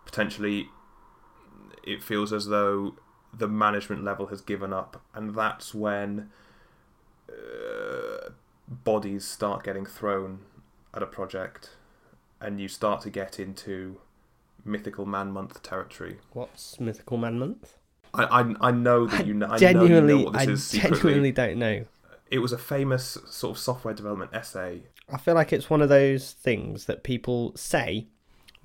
potentially 0.05 0.69
it 1.83 2.01
feels 2.01 2.33
as 2.33 2.47
though 2.47 2.95
the 3.33 3.47
management 3.47 4.03
level 4.03 4.27
has 4.27 4.41
given 4.41 4.73
up, 4.73 5.01
and 5.13 5.35
that's 5.35 5.73
when 5.73 6.29
uh, 7.29 8.29
bodies 8.67 9.25
start 9.25 9.63
getting 9.63 9.85
thrown 9.85 10.39
at 10.93 11.03
a 11.03 11.05
project, 11.05 11.71
and 12.39 12.59
you 12.59 12.67
start 12.67 13.01
to 13.01 13.09
get 13.09 13.39
into 13.39 13.99
mythical 14.63 15.05
man 15.05 15.31
month 15.31 15.61
territory. 15.61 16.17
What's 16.33 16.79
mythical 16.79 17.17
man 17.17 17.39
month? 17.39 17.77
I 18.13 18.23
I, 18.23 18.55
I 18.61 18.71
know 18.71 19.05
that 19.07 19.27
you 19.27 19.33
know. 19.33 19.47
I 19.49 19.57
genuinely, 19.57 20.13
know 20.13 20.19
you 20.19 20.31
know 20.31 20.39
I 20.39 20.45
genuinely 20.45 21.31
don't 21.31 21.59
know. 21.59 21.85
It 22.31 22.39
was 22.39 22.51
a 22.51 22.57
famous 22.57 23.17
sort 23.27 23.55
of 23.55 23.61
software 23.61 23.93
development 23.93 24.31
essay. 24.33 24.83
I 25.09 25.17
feel 25.17 25.35
like 25.35 25.53
it's 25.53 25.69
one 25.69 25.81
of 25.81 25.89
those 25.89 26.31
things 26.31 26.85
that 26.85 27.03
people 27.03 27.53
say 27.55 28.07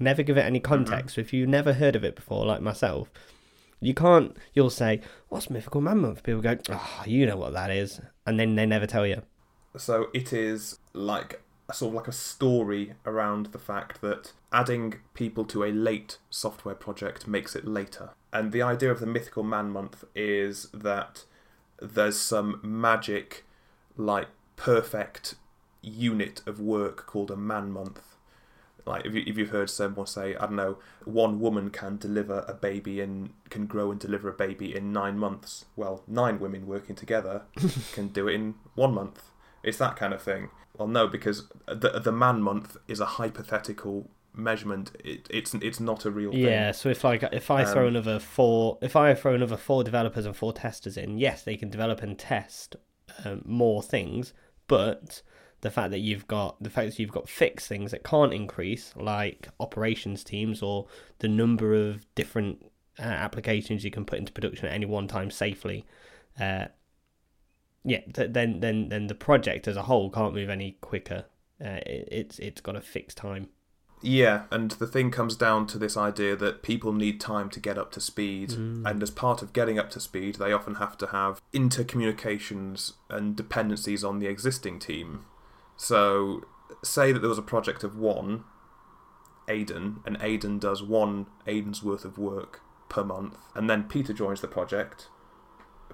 Never 0.01 0.23
give 0.23 0.39
it 0.39 0.43
any 0.43 0.59
mm-hmm. 0.59 0.73
context. 0.73 1.13
Mm-hmm. 1.13 1.21
If 1.21 1.33
you've 1.33 1.49
never 1.49 1.75
heard 1.75 1.95
of 1.95 2.03
it 2.03 2.17
before, 2.17 2.47
like 2.47 2.63
myself, 2.63 3.13
you 3.81 3.95
can't. 3.95 4.37
You'll 4.55 4.71
say, 4.71 5.03
"What's 5.29 5.51
Mythical 5.51 5.83
Man 5.83 5.99
Month?" 5.99 6.23
People 6.23 6.41
go, 6.41 6.57
"Oh, 6.71 7.03
you 7.07 7.27
know 7.27 7.37
what 7.37 7.53
that 7.53 7.71
is," 7.71 8.01
and 8.27 8.41
then 8.41 8.57
they 8.57 8.67
never 8.67 8.87
tell 8.87 9.07
you. 9.07 9.23
So 9.77 10.09
it 10.15 10.33
is 10.33 10.79
like 10.95 11.43
a 11.69 11.75
sort 11.75 11.91
of 11.91 11.95
like 11.97 12.09
a 12.09 12.13
story 12.13 12.95
around 13.05 13.47
the 13.47 13.59
fact 13.59 14.01
that 14.01 14.33
adding 14.51 14.95
people 15.15 15.45
to 15.45 15.65
a 15.65 15.71
late 15.71 16.19
software 16.31 16.75
project 16.75 17.29
makes 17.29 17.55
it 17.55 17.67
later. 17.67 18.11
And 18.33 18.53
the 18.53 18.63
idea 18.63 18.91
of 18.91 19.01
the 19.01 19.07
Mythical 19.07 19.43
Man 19.43 19.71
Month 19.71 20.05
is 20.15 20.69
that 20.73 21.25
there's 21.81 22.19
some 22.19 22.59
magic, 22.63 23.45
like 23.97 24.29
perfect 24.57 25.35
unit 25.83 26.43
of 26.47 26.61
work 26.61 27.07
called 27.07 27.31
a 27.31 27.37
man 27.37 27.71
month. 27.71 28.01
Like 28.87 29.05
if, 29.05 29.15
you, 29.15 29.23
if 29.27 29.37
you've 29.37 29.51
heard 29.51 29.69
someone 29.69 30.07
say 30.07 30.35
i 30.37 30.47
don't 30.47 30.57
know 30.57 30.79
one 31.05 31.39
woman 31.39 31.71
can 31.71 31.99
deliver 31.99 32.45
a 32.49 32.55
baby 32.55 33.01
and 33.01 33.31
can 33.51 33.67
grow 33.67 33.91
and 33.91 34.01
deliver 34.01 34.29
a 34.29 34.33
baby 34.33 34.75
in 34.75 34.93
nine 34.93 35.19
months. 35.19 35.67
Well 35.77 36.03
nine 36.07 36.41
women 36.41 36.67
working 36.67 36.97
together 36.97 37.43
can 37.93 38.09
do 38.09 38.29
it 38.29 38.35
in 38.35 38.55
one 38.75 38.95
month. 38.95 39.23
It's 39.63 39.79
that 39.79 39.97
kind 39.97 40.15
of 40.15 40.23
thing. 40.23 40.51
Well 40.77 40.89
no 40.89 41.07
because 41.07 41.49
the, 41.67 42.01
the 42.03 42.13
man 42.13 42.43
month 42.43 42.77
is 42.89 43.01
a 43.01 43.07
hypothetical 43.07 44.09
measurement. 44.35 44.93
It, 45.05 45.27
it's 45.31 45.55
it's 45.55 45.81
not 45.81 46.05
a 46.05 46.11
real 46.11 46.31
thing. 46.31 46.41
yeah 46.41 46.73
so 46.73 46.89
if 46.89 47.05
like 47.05 47.23
if 47.33 47.51
i 47.51 47.65
throw 47.65 47.83
um, 47.83 47.89
another 47.89 48.19
four 48.19 48.79
if 48.81 48.95
i 48.97 49.13
throw 49.15 49.35
another 49.35 49.57
four 49.57 49.83
developers 49.85 50.25
and 50.25 50.37
four 50.37 50.53
testers 50.53 50.97
in 50.97 51.19
yes 51.19 51.43
they 51.43 51.57
can 51.57 51.69
develop 51.69 52.01
and 52.01 52.19
test 52.19 52.77
um, 53.25 53.43
more 53.45 53.83
things 53.83 54.33
but 54.69 55.21
the 55.61 55.71
fact 55.71 55.91
that 55.91 55.99
you've 55.99 56.27
got 56.27 56.63
the 56.63 56.71
fact 56.71 56.91
that 56.91 56.99
you've 56.99 57.13
got 57.13 57.29
fixed 57.29 57.69
things 57.69 57.91
that 57.91 58.05
can't 58.05 58.33
increase, 58.33 58.93
like 58.97 59.49
operations 59.59 60.25
teams 60.25 60.63
or 60.63 60.87
the 61.19 61.29
number 61.29 61.75
of 61.75 62.07
different 62.15 62.65
uh, 62.99 63.03
applications 63.03 63.85
you 63.85 63.91
can 63.91 64.05
put 64.05 64.19
into 64.19 64.33
production 64.33 64.67
at 64.67 64.75
any 64.75 64.87
one 64.87 65.09
time 65.09 65.31
safely. 65.31 65.85
Uh, 66.39 66.67
yeah, 67.85 68.01
th- 68.13 68.33
then 68.33 68.61
then 68.61 68.89
then 68.89 69.07
the 69.07 69.15
project 69.15 69.69
as 69.69 69.77
a 69.77 69.83
whole 69.83 70.11
can't 70.11 70.35
move 70.35 70.51
any 70.51 70.77
quicker. 70.81 71.25
Uh, 71.63 71.81
it, 71.87 72.09
it's 72.11 72.39
it's 72.39 72.61
got 72.61 72.77
a 72.77 72.81
fixed 72.81 73.17
time. 73.17 73.49
Yeah, 74.03 74.45
and 74.51 74.71
the 74.73 74.87
thing 74.87 75.11
comes 75.11 75.37
down 75.37 75.67
to 75.69 75.79
this 75.79 75.95
idea 75.95 76.35
that 76.37 76.63
people 76.63 76.95
need 76.95 77.21
time 77.21 77.51
to 77.51 77.61
get 77.61 77.77
up 77.77 77.93
to 77.93 78.01
speed, 78.01 78.53
and 78.87 79.03
as 79.03 79.11
part 79.11 79.43
of 79.43 79.53
getting 79.53 79.79
up 79.79 79.91
to 79.91 80.01
speed, 80.01 80.37
they 80.37 80.53
often 80.53 80.77
have 80.77 80.97
to 80.99 81.09
have 81.09 81.43
intercommunications 81.53 82.95
and 83.11 83.37
dependencies 83.37 84.03
on 84.03 84.19
the 84.19 84.27
existing 84.27 84.79
team. 84.79 85.27
So, 85.83 86.43
say 86.85 87.11
that 87.11 87.21
there 87.21 87.31
was 87.31 87.39
a 87.39 87.43
project 87.43 87.85
of 87.85 87.97
one, 87.97 88.45
Aidan, 89.49 90.01
and 90.05 90.19
Aidan 90.21 90.59
does 90.59 90.83
one 90.83 91.25
Aidan's 91.47 91.83
worth 91.83 92.05
of 92.05 92.19
work 92.19 92.61
per 92.91 93.03
month, 93.03 93.39
and 93.55 93.71
then 93.71 93.85
Peter 93.85 94.13
joins 94.13 94.43
the 94.43 94.47
project. 94.47 95.09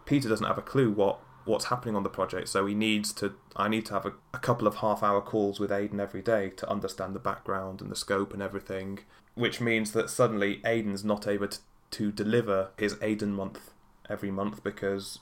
Peter 0.05 0.29
doesn't 0.29 0.45
have 0.45 0.59
a 0.59 0.63
clue 0.63 0.91
what 0.91 1.21
what's 1.45 1.67
happening 1.67 1.95
on 1.95 2.03
the 2.03 2.09
project, 2.09 2.49
so 2.49 2.67
he 2.67 2.75
needs 2.75 3.13
to. 3.13 3.35
I 3.55 3.69
need 3.69 3.87
to 3.87 3.95
have 3.95 4.05
a, 4.05 4.15
a 4.35 4.41
couple 4.41 4.67
of 4.67 4.79
half-hour 4.79 5.21
calls 5.21 5.61
with 5.61 5.71
Aidan 5.71 6.01
every 6.01 6.21
day 6.21 6.51
to 6.57 6.69
understand 6.69 7.15
the 7.15 7.21
background 7.21 7.81
and 7.81 7.89
the 7.89 7.95
scope 7.95 8.33
and 8.35 8.43
everything, 8.43 8.99
which 9.37 9.61
means 9.61 9.93
that 9.93 10.11
suddenly 10.11 10.61
Aidan's 10.65 11.05
not 11.05 11.29
able 11.29 11.47
to, 11.47 11.61
to 11.93 12.11
deliver 12.11 12.71
his 12.77 12.97
Aidan 13.01 13.35
month 13.35 13.71
every 14.11 14.33
month 14.33 14.65
because 14.65 15.21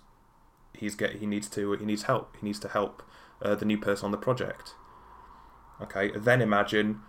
he's 0.73 0.94
get 0.94 1.16
he 1.16 1.26
needs 1.26 1.50
to 1.50 1.73
he 1.73 1.85
needs 1.85 2.04
help. 2.04 2.35
He 2.40 2.47
needs 2.47 2.61
to 2.61 2.68
help 2.68 3.02
uh, 3.42 3.54
the 3.54 3.64
new 3.64 3.78
person 3.78 4.06
on 4.06 4.10
the 4.10 4.18
project. 4.18 4.74
Okay, 5.82 6.12
then 6.16 6.40
imagine 6.40 7.00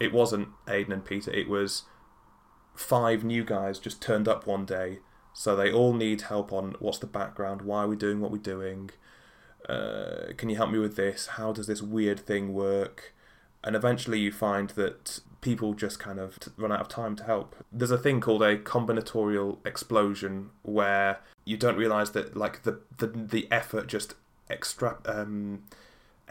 it 0.00 0.12
wasn't 0.12 0.48
Aidan 0.68 0.92
and 0.92 1.04
Peter. 1.04 1.30
It 1.32 1.48
was 1.48 1.84
five 2.74 3.24
new 3.24 3.44
guys 3.44 3.78
just 3.78 4.02
turned 4.02 4.28
up 4.28 4.46
one 4.46 4.64
day 4.64 4.98
so 5.34 5.56
they 5.56 5.72
all 5.72 5.92
need 5.92 6.22
help 6.22 6.52
on 6.52 6.76
what's 6.78 6.98
the 6.98 7.08
background, 7.08 7.62
why 7.62 7.82
are 7.82 7.88
we 7.88 7.96
doing 7.96 8.20
what 8.20 8.30
we're 8.30 8.38
doing, 8.38 8.90
uh, 9.68 10.32
can 10.36 10.48
you 10.48 10.56
help 10.56 10.70
me 10.70 10.78
with 10.78 10.94
this, 10.94 11.26
how 11.26 11.52
does 11.52 11.66
this 11.66 11.82
weird 11.82 12.20
thing 12.20 12.54
work, 12.54 13.12
and 13.64 13.74
eventually 13.74 14.20
you 14.20 14.30
find 14.30 14.70
that 14.70 15.18
people 15.40 15.74
just 15.74 15.98
kind 15.98 16.20
of 16.20 16.38
run 16.56 16.70
out 16.70 16.80
of 16.80 16.88
time 16.88 17.16
to 17.16 17.24
help. 17.24 17.56
There's 17.72 17.90
a 17.90 17.98
thing 17.98 18.20
called 18.20 18.42
a 18.42 18.56
combinatorial 18.56 19.58
explosion 19.66 20.50
where 20.62 21.18
you 21.44 21.56
don't 21.56 21.76
realize 21.76 22.12
that 22.12 22.36
like 22.36 22.62
the 22.62 22.80
the, 22.98 23.08
the 23.08 23.48
effort 23.50 23.88
just 23.88 24.14
extra 24.48 24.98
um, 25.06 25.64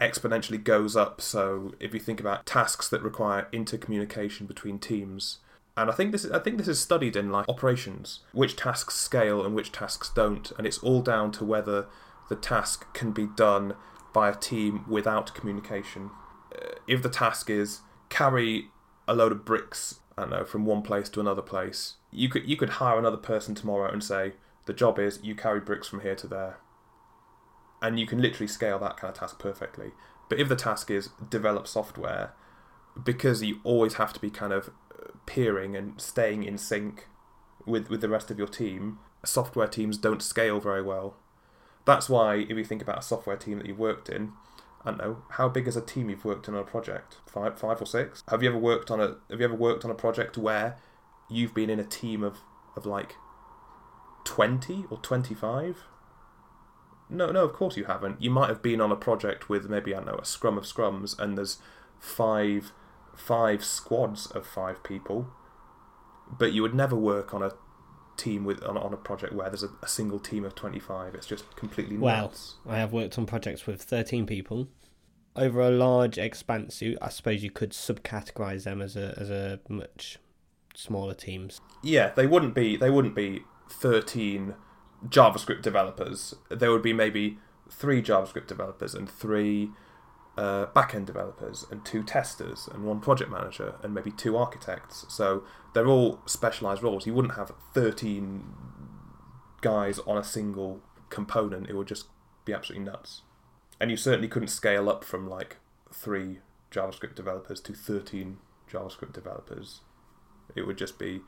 exponentially 0.00 0.62
goes 0.62 0.96
up. 0.96 1.20
So 1.20 1.74
if 1.80 1.94
you 1.94 2.00
think 2.00 2.20
about 2.20 2.46
tasks 2.46 2.88
that 2.88 3.02
require 3.02 3.48
intercommunication 3.52 4.46
between 4.46 4.78
teams, 4.78 5.38
and 5.76 5.90
I 5.90 5.92
think 5.92 6.12
this 6.12 6.24
is, 6.24 6.30
I 6.30 6.38
think 6.38 6.58
this 6.58 6.68
is 6.68 6.80
studied 6.80 7.16
in 7.16 7.30
like 7.30 7.48
operations, 7.48 8.20
which 8.32 8.56
tasks 8.56 8.94
scale 8.94 9.44
and 9.44 9.54
which 9.54 9.72
tasks 9.72 10.10
don't, 10.14 10.52
and 10.56 10.66
it's 10.66 10.78
all 10.78 11.02
down 11.02 11.32
to 11.32 11.44
whether 11.44 11.86
the 12.28 12.36
task 12.36 12.92
can 12.94 13.12
be 13.12 13.26
done 13.26 13.74
by 14.12 14.28
a 14.28 14.34
team 14.34 14.84
without 14.88 15.34
communication. 15.34 16.10
Uh, 16.54 16.74
if 16.86 17.02
the 17.02 17.08
task 17.08 17.50
is 17.50 17.80
carry 18.08 18.68
a 19.08 19.14
load 19.14 19.32
of 19.32 19.44
bricks, 19.44 20.00
I 20.16 20.22
don't 20.22 20.30
know, 20.30 20.44
from 20.44 20.64
one 20.64 20.82
place 20.82 21.08
to 21.10 21.20
another 21.20 21.42
place, 21.42 21.94
you 22.12 22.28
could 22.28 22.48
you 22.48 22.56
could 22.56 22.70
hire 22.70 22.98
another 22.98 23.16
person 23.16 23.54
tomorrow 23.54 23.90
and 23.90 24.02
say 24.02 24.34
the 24.66 24.72
job 24.72 24.98
is 24.98 25.18
you 25.22 25.34
carry 25.34 25.60
bricks 25.60 25.88
from 25.88 26.00
here 26.00 26.14
to 26.14 26.28
there, 26.28 26.58
and 27.82 27.98
you 27.98 28.06
can 28.06 28.20
literally 28.20 28.48
scale 28.48 28.78
that 28.78 28.96
kind 28.96 29.12
of 29.12 29.18
task 29.18 29.38
perfectly. 29.38 29.92
But 30.28 30.40
if 30.40 30.48
the 30.48 30.56
task 30.56 30.90
is 30.90 31.10
develop 31.28 31.66
software, 31.66 32.32
because 33.02 33.42
you 33.42 33.60
always 33.64 33.94
have 33.94 34.12
to 34.14 34.20
be 34.20 34.30
kind 34.30 34.52
of 34.52 34.70
uh, 34.92 35.10
peering 35.26 35.76
and 35.76 36.00
staying 36.00 36.44
in 36.44 36.58
sync 36.58 37.08
with 37.66 37.88
with 37.88 38.00
the 38.00 38.08
rest 38.08 38.30
of 38.30 38.38
your 38.38 38.48
team, 38.48 38.98
software 39.24 39.68
teams 39.68 39.98
don't 39.98 40.22
scale 40.22 40.60
very 40.60 40.82
well. 40.82 41.16
That's 41.84 42.08
why 42.08 42.36
if 42.36 42.50
you 42.50 42.64
think 42.64 42.82
about 42.82 42.98
a 42.98 43.02
software 43.02 43.36
team 43.36 43.58
that 43.58 43.66
you've 43.66 43.78
worked 43.78 44.08
in, 44.08 44.32
I 44.84 44.90
don't 44.90 44.98
know, 44.98 45.22
how 45.30 45.48
big 45.48 45.68
is 45.68 45.76
a 45.76 45.82
team 45.82 46.08
you've 46.08 46.24
worked 46.24 46.48
in 46.48 46.54
on 46.54 46.60
a 46.60 46.64
project? 46.64 47.18
Five 47.26 47.58
five 47.58 47.80
or 47.80 47.86
six? 47.86 48.22
Have 48.28 48.42
you 48.42 48.48
ever 48.48 48.58
worked 48.58 48.90
on 48.90 49.00
a 49.00 49.16
have 49.30 49.40
you 49.40 49.44
ever 49.44 49.54
worked 49.54 49.84
on 49.84 49.90
a 49.90 49.94
project 49.94 50.38
where 50.38 50.78
you've 51.28 51.54
been 51.54 51.70
in 51.70 51.80
a 51.80 51.84
team 51.84 52.22
of, 52.22 52.38
of 52.76 52.86
like 52.86 53.16
twenty 54.24 54.84
or 54.90 54.98
twenty 54.98 55.34
five? 55.34 55.84
No, 57.10 57.30
no, 57.30 57.44
of 57.44 57.52
course 57.52 57.76
you 57.76 57.84
haven't. 57.84 58.20
You 58.22 58.30
might 58.30 58.48
have 58.48 58.62
been 58.62 58.80
on 58.80 58.90
a 58.90 58.96
project 58.96 59.48
with 59.48 59.68
maybe 59.68 59.94
I 59.94 59.98
don't 59.98 60.06
know 60.06 60.14
a 60.16 60.24
scrum 60.24 60.56
of 60.58 60.64
scrums, 60.64 61.18
and 61.18 61.36
there's 61.36 61.58
five 61.98 62.72
five 63.14 63.64
squads 63.64 64.26
of 64.26 64.46
five 64.46 64.82
people, 64.82 65.28
but 66.38 66.52
you 66.52 66.62
would 66.62 66.74
never 66.74 66.96
work 66.96 67.32
on 67.34 67.42
a 67.42 67.52
team 68.16 68.44
with 68.44 68.62
on, 68.64 68.76
on 68.76 68.92
a 68.92 68.96
project 68.96 69.32
where 69.32 69.48
there's 69.50 69.62
a, 69.62 69.70
a 69.82 69.88
single 69.88 70.18
team 70.20 70.44
of 70.44 70.54
25 70.54 71.16
it's 71.16 71.26
just 71.26 71.56
completely 71.56 71.96
Well, 71.96 72.32
I 72.68 72.76
have 72.78 72.92
worked 72.92 73.18
on 73.18 73.26
projects 73.26 73.66
with 73.66 73.82
13 73.82 74.24
people. 74.24 74.68
Over 75.36 75.60
a 75.62 75.70
large 75.70 76.16
expanse, 76.16 76.80
you- 76.80 76.96
I 77.02 77.08
suppose 77.08 77.42
you 77.42 77.50
could 77.50 77.70
subcategorize 77.72 78.62
them 78.64 78.80
as 78.80 78.96
a 78.96 79.14
as 79.18 79.30
a 79.30 79.60
much 79.68 80.18
smaller 80.76 81.14
teams. 81.14 81.60
yeah 81.82 82.10
they 82.16 82.26
wouldn't 82.26 82.54
be 82.54 82.76
they 82.76 82.90
wouldn't 82.90 83.14
be 83.14 83.42
13 83.70 84.54
javascript 85.08 85.62
developers. 85.62 86.34
There 86.50 86.70
would 86.70 86.82
be 86.82 86.92
maybe 86.92 87.38
three 87.70 88.02
javascript 88.02 88.46
developers 88.46 88.94
and 88.94 89.08
three 89.08 89.70
uh, 90.36 90.66
backend 90.74 91.06
developers 91.06 91.64
and 91.70 91.84
two 91.84 92.02
testers 92.02 92.68
and 92.72 92.84
one 92.84 93.00
project 93.00 93.30
manager 93.30 93.76
and 93.82 93.94
maybe 93.94 94.10
two 94.10 94.36
architects. 94.36 95.06
So 95.08 95.44
they're 95.72 95.86
all 95.86 96.20
specialized 96.26 96.82
roles. 96.82 97.06
You 97.06 97.14
wouldn't 97.14 97.36
have 97.36 97.52
13 97.72 98.44
guys 99.60 99.98
on 100.00 100.18
a 100.18 100.24
single 100.24 100.80
component. 101.10 101.68
It 101.68 101.74
would 101.74 101.88
just 101.88 102.06
be 102.44 102.52
absolutely 102.52 102.84
nuts. 102.84 103.22
And 103.80 103.90
you 103.90 103.96
certainly 103.96 104.28
couldn't 104.28 104.48
scale 104.48 104.88
up 104.88 105.04
from 105.04 105.28
like 105.28 105.58
three 105.92 106.38
javascript 106.70 107.14
developers 107.14 107.60
to 107.62 107.72
13 107.72 108.38
javascript 108.70 109.12
developers. 109.12 109.80
It 110.54 110.66
would 110.66 110.78
just 110.78 110.98
be 110.98 111.20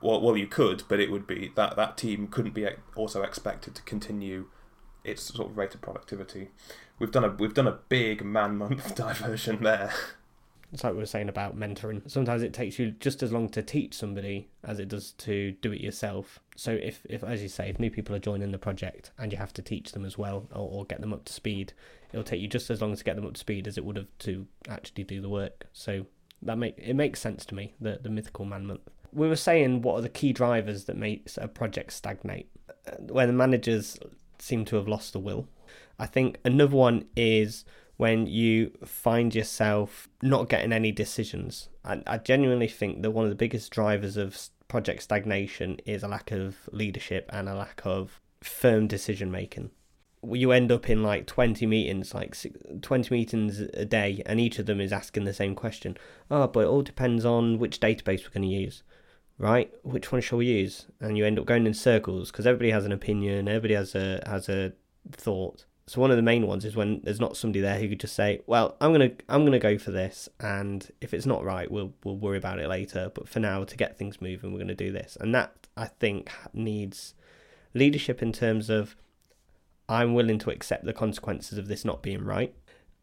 well, 0.00 0.20
well, 0.20 0.36
you 0.36 0.46
could, 0.46 0.82
but 0.88 1.00
it 1.00 1.10
would 1.10 1.26
be 1.26 1.52
that 1.54 1.76
that 1.76 1.96
team 1.96 2.28
couldn't 2.28 2.54
be 2.54 2.68
also 2.94 3.22
expected 3.22 3.74
to 3.74 3.82
continue 3.82 4.46
its 5.02 5.22
sort 5.22 5.50
of 5.50 5.56
rate 5.56 5.74
of 5.74 5.80
productivity. 5.80 6.48
We've 6.98 7.10
done 7.10 7.24
a 7.24 7.30
we've 7.30 7.54
done 7.54 7.66
a 7.66 7.78
big 7.88 8.24
man 8.24 8.56
month 8.56 8.94
diversion 8.96 9.62
there. 9.62 9.92
It's 10.72 10.82
like 10.82 10.94
we 10.94 10.98
were 10.98 11.06
saying 11.06 11.28
about 11.28 11.56
mentoring. 11.56 12.10
Sometimes 12.10 12.42
it 12.42 12.52
takes 12.52 12.80
you 12.80 12.90
just 12.98 13.22
as 13.22 13.32
long 13.32 13.48
to 13.50 13.62
teach 13.62 13.94
somebody 13.94 14.48
as 14.64 14.80
it 14.80 14.88
does 14.88 15.12
to 15.18 15.52
do 15.62 15.70
it 15.70 15.80
yourself. 15.80 16.40
So 16.56 16.72
if, 16.72 17.00
if 17.08 17.22
as 17.22 17.42
you 17.42 17.48
say, 17.48 17.68
if 17.68 17.78
new 17.78 17.90
people 17.90 18.16
are 18.16 18.20
joining 18.20 18.50
the 18.50 18.58
project 18.58 19.12
and 19.16 19.30
you 19.30 19.38
have 19.38 19.52
to 19.52 19.62
teach 19.62 19.92
them 19.92 20.04
as 20.04 20.18
well 20.18 20.48
or, 20.52 20.68
or 20.68 20.84
get 20.84 21.00
them 21.00 21.12
up 21.12 21.26
to 21.26 21.32
speed, 21.32 21.74
it'll 22.12 22.24
take 22.24 22.40
you 22.40 22.48
just 22.48 22.70
as 22.70 22.82
long 22.82 22.96
to 22.96 23.04
get 23.04 23.14
them 23.14 23.24
up 23.24 23.34
to 23.34 23.38
speed 23.38 23.68
as 23.68 23.78
it 23.78 23.84
would 23.84 23.96
have 23.96 24.08
to 24.20 24.48
actually 24.68 25.04
do 25.04 25.20
the 25.20 25.28
work. 25.28 25.68
So 25.72 26.06
that 26.42 26.58
make 26.58 26.74
it 26.76 26.94
makes 26.94 27.20
sense 27.20 27.46
to 27.46 27.54
me, 27.54 27.74
the, 27.80 28.00
the 28.02 28.10
mythical 28.10 28.44
man 28.44 28.66
month. 28.66 28.90
We 29.14 29.28
were 29.28 29.36
saying 29.36 29.82
what 29.82 29.96
are 29.98 30.02
the 30.02 30.08
key 30.08 30.32
drivers 30.32 30.84
that 30.84 30.96
makes 30.96 31.38
a 31.38 31.48
project 31.48 31.92
stagnate? 31.92 32.48
where 33.00 33.26
the 33.26 33.32
managers 33.32 33.98
seem 34.38 34.64
to 34.66 34.76
have 34.76 34.88
lost 34.88 35.12
the 35.12 35.18
will. 35.18 35.48
I 35.98 36.06
think 36.06 36.38
another 36.44 36.76
one 36.76 37.06
is 37.16 37.64
when 37.96 38.26
you 38.26 38.72
find 38.84 39.34
yourself 39.34 40.08
not 40.22 40.48
getting 40.48 40.72
any 40.72 40.90
decisions. 40.90 41.68
I, 41.84 42.02
I 42.06 42.18
genuinely 42.18 42.68
think 42.68 43.02
that 43.02 43.12
one 43.12 43.24
of 43.24 43.30
the 43.30 43.36
biggest 43.36 43.70
drivers 43.70 44.16
of 44.16 44.38
project 44.66 45.02
stagnation 45.02 45.78
is 45.86 46.02
a 46.02 46.08
lack 46.08 46.32
of 46.32 46.56
leadership 46.72 47.30
and 47.32 47.48
a 47.48 47.54
lack 47.54 47.82
of 47.84 48.20
firm 48.42 48.88
decision 48.88 49.30
making. 49.30 49.70
You 50.26 50.52
end 50.52 50.72
up 50.72 50.88
in 50.88 51.02
like 51.02 51.26
20 51.26 51.66
meetings, 51.66 52.14
like 52.14 52.34
20 52.80 53.14
meetings 53.14 53.60
a 53.60 53.84
day, 53.84 54.22
and 54.24 54.40
each 54.40 54.58
of 54.58 54.66
them 54.66 54.80
is 54.80 54.92
asking 54.92 55.24
the 55.24 55.34
same 55.34 55.54
question. 55.54 55.96
Oh, 56.30 56.46
but 56.46 56.60
it 56.60 56.68
all 56.68 56.82
depends 56.82 57.24
on 57.24 57.58
which 57.58 57.78
database 57.78 58.24
we're 58.24 58.30
going 58.30 58.48
to 58.48 58.48
use 58.48 58.82
right? 59.38 59.72
Which 59.82 60.12
one 60.12 60.20
shall 60.20 60.38
we 60.38 60.46
use? 60.46 60.86
And 61.00 61.16
you 61.16 61.24
end 61.24 61.38
up 61.38 61.46
going 61.46 61.66
in 61.66 61.74
circles 61.74 62.30
because 62.30 62.46
everybody 62.46 62.70
has 62.70 62.84
an 62.84 62.92
opinion, 62.92 63.48
everybody 63.48 63.74
has 63.74 63.94
a 63.94 64.22
has 64.26 64.48
a 64.48 64.72
thought. 65.12 65.64
So 65.86 66.00
one 66.00 66.10
of 66.10 66.16
the 66.16 66.22
main 66.22 66.46
ones 66.46 66.64
is 66.64 66.74
when 66.74 67.02
there's 67.02 67.20
not 67.20 67.36
somebody 67.36 67.60
there 67.60 67.78
who 67.78 67.88
could 67.90 68.00
just 68.00 68.14
say, 68.14 68.40
"Well, 68.46 68.76
I'm 68.80 68.92
gonna 68.92 69.10
I'm 69.28 69.44
gonna 69.44 69.58
go 69.58 69.76
for 69.76 69.90
this, 69.90 70.28
and 70.40 70.90
if 71.00 71.12
it's 71.12 71.26
not 71.26 71.44
right, 71.44 71.70
we'll 71.70 71.92
we'll 72.04 72.16
worry 72.16 72.38
about 72.38 72.58
it 72.58 72.68
later. 72.68 73.10
But 73.14 73.28
for 73.28 73.40
now, 73.40 73.64
to 73.64 73.76
get 73.76 73.98
things 73.98 74.20
moving, 74.20 74.52
we're 74.52 74.60
gonna 74.60 74.74
do 74.74 74.92
this." 74.92 75.16
And 75.20 75.34
that 75.34 75.66
I 75.76 75.86
think 75.86 76.30
needs 76.54 77.14
leadership 77.74 78.22
in 78.22 78.32
terms 78.32 78.70
of 78.70 78.96
I'm 79.88 80.14
willing 80.14 80.38
to 80.38 80.50
accept 80.50 80.84
the 80.84 80.94
consequences 80.94 81.58
of 81.58 81.68
this 81.68 81.84
not 81.84 82.02
being 82.02 82.24
right, 82.24 82.54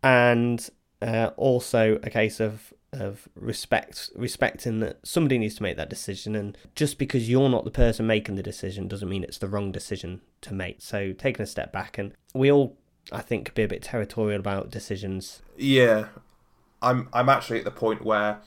and 0.01 0.67
uh, 1.03 1.31
also 1.37 1.99
a 2.01 2.09
case 2.09 2.39
of 2.39 2.73
of 2.93 3.29
respect 3.35 4.09
respecting 4.15 4.81
that 4.81 4.99
somebody 5.03 5.37
needs 5.37 5.55
to 5.55 5.63
make 5.63 5.77
that 5.77 5.89
decision 5.89 6.35
and 6.35 6.57
just 6.75 6.97
because 6.97 7.29
you're 7.29 7.47
not 7.47 7.63
the 7.63 7.71
person 7.71 8.05
making 8.05 8.35
the 8.35 8.43
decision 8.43 8.87
doesn't 8.87 9.07
mean 9.07 9.23
it's 9.23 9.37
the 9.37 9.47
wrong 9.47 9.71
decision 9.71 10.21
to 10.41 10.53
make. 10.53 10.81
So 10.81 11.13
taking 11.13 11.43
a 11.43 11.47
step 11.47 11.71
back 11.71 11.97
and 11.97 12.13
we 12.33 12.51
all 12.51 12.77
i 13.11 13.19
think 13.19 13.45
could 13.45 13.55
be 13.55 13.63
a 13.63 13.67
bit 13.67 13.81
territorial 13.81 14.39
about 14.39 14.69
decisions. 14.69 15.41
Yeah, 15.57 16.07
I'm 16.81 17.07
I'm 17.13 17.29
actually 17.29 17.59
at 17.59 17.65
the 17.65 17.71
point 17.71 18.03
where 18.03 18.39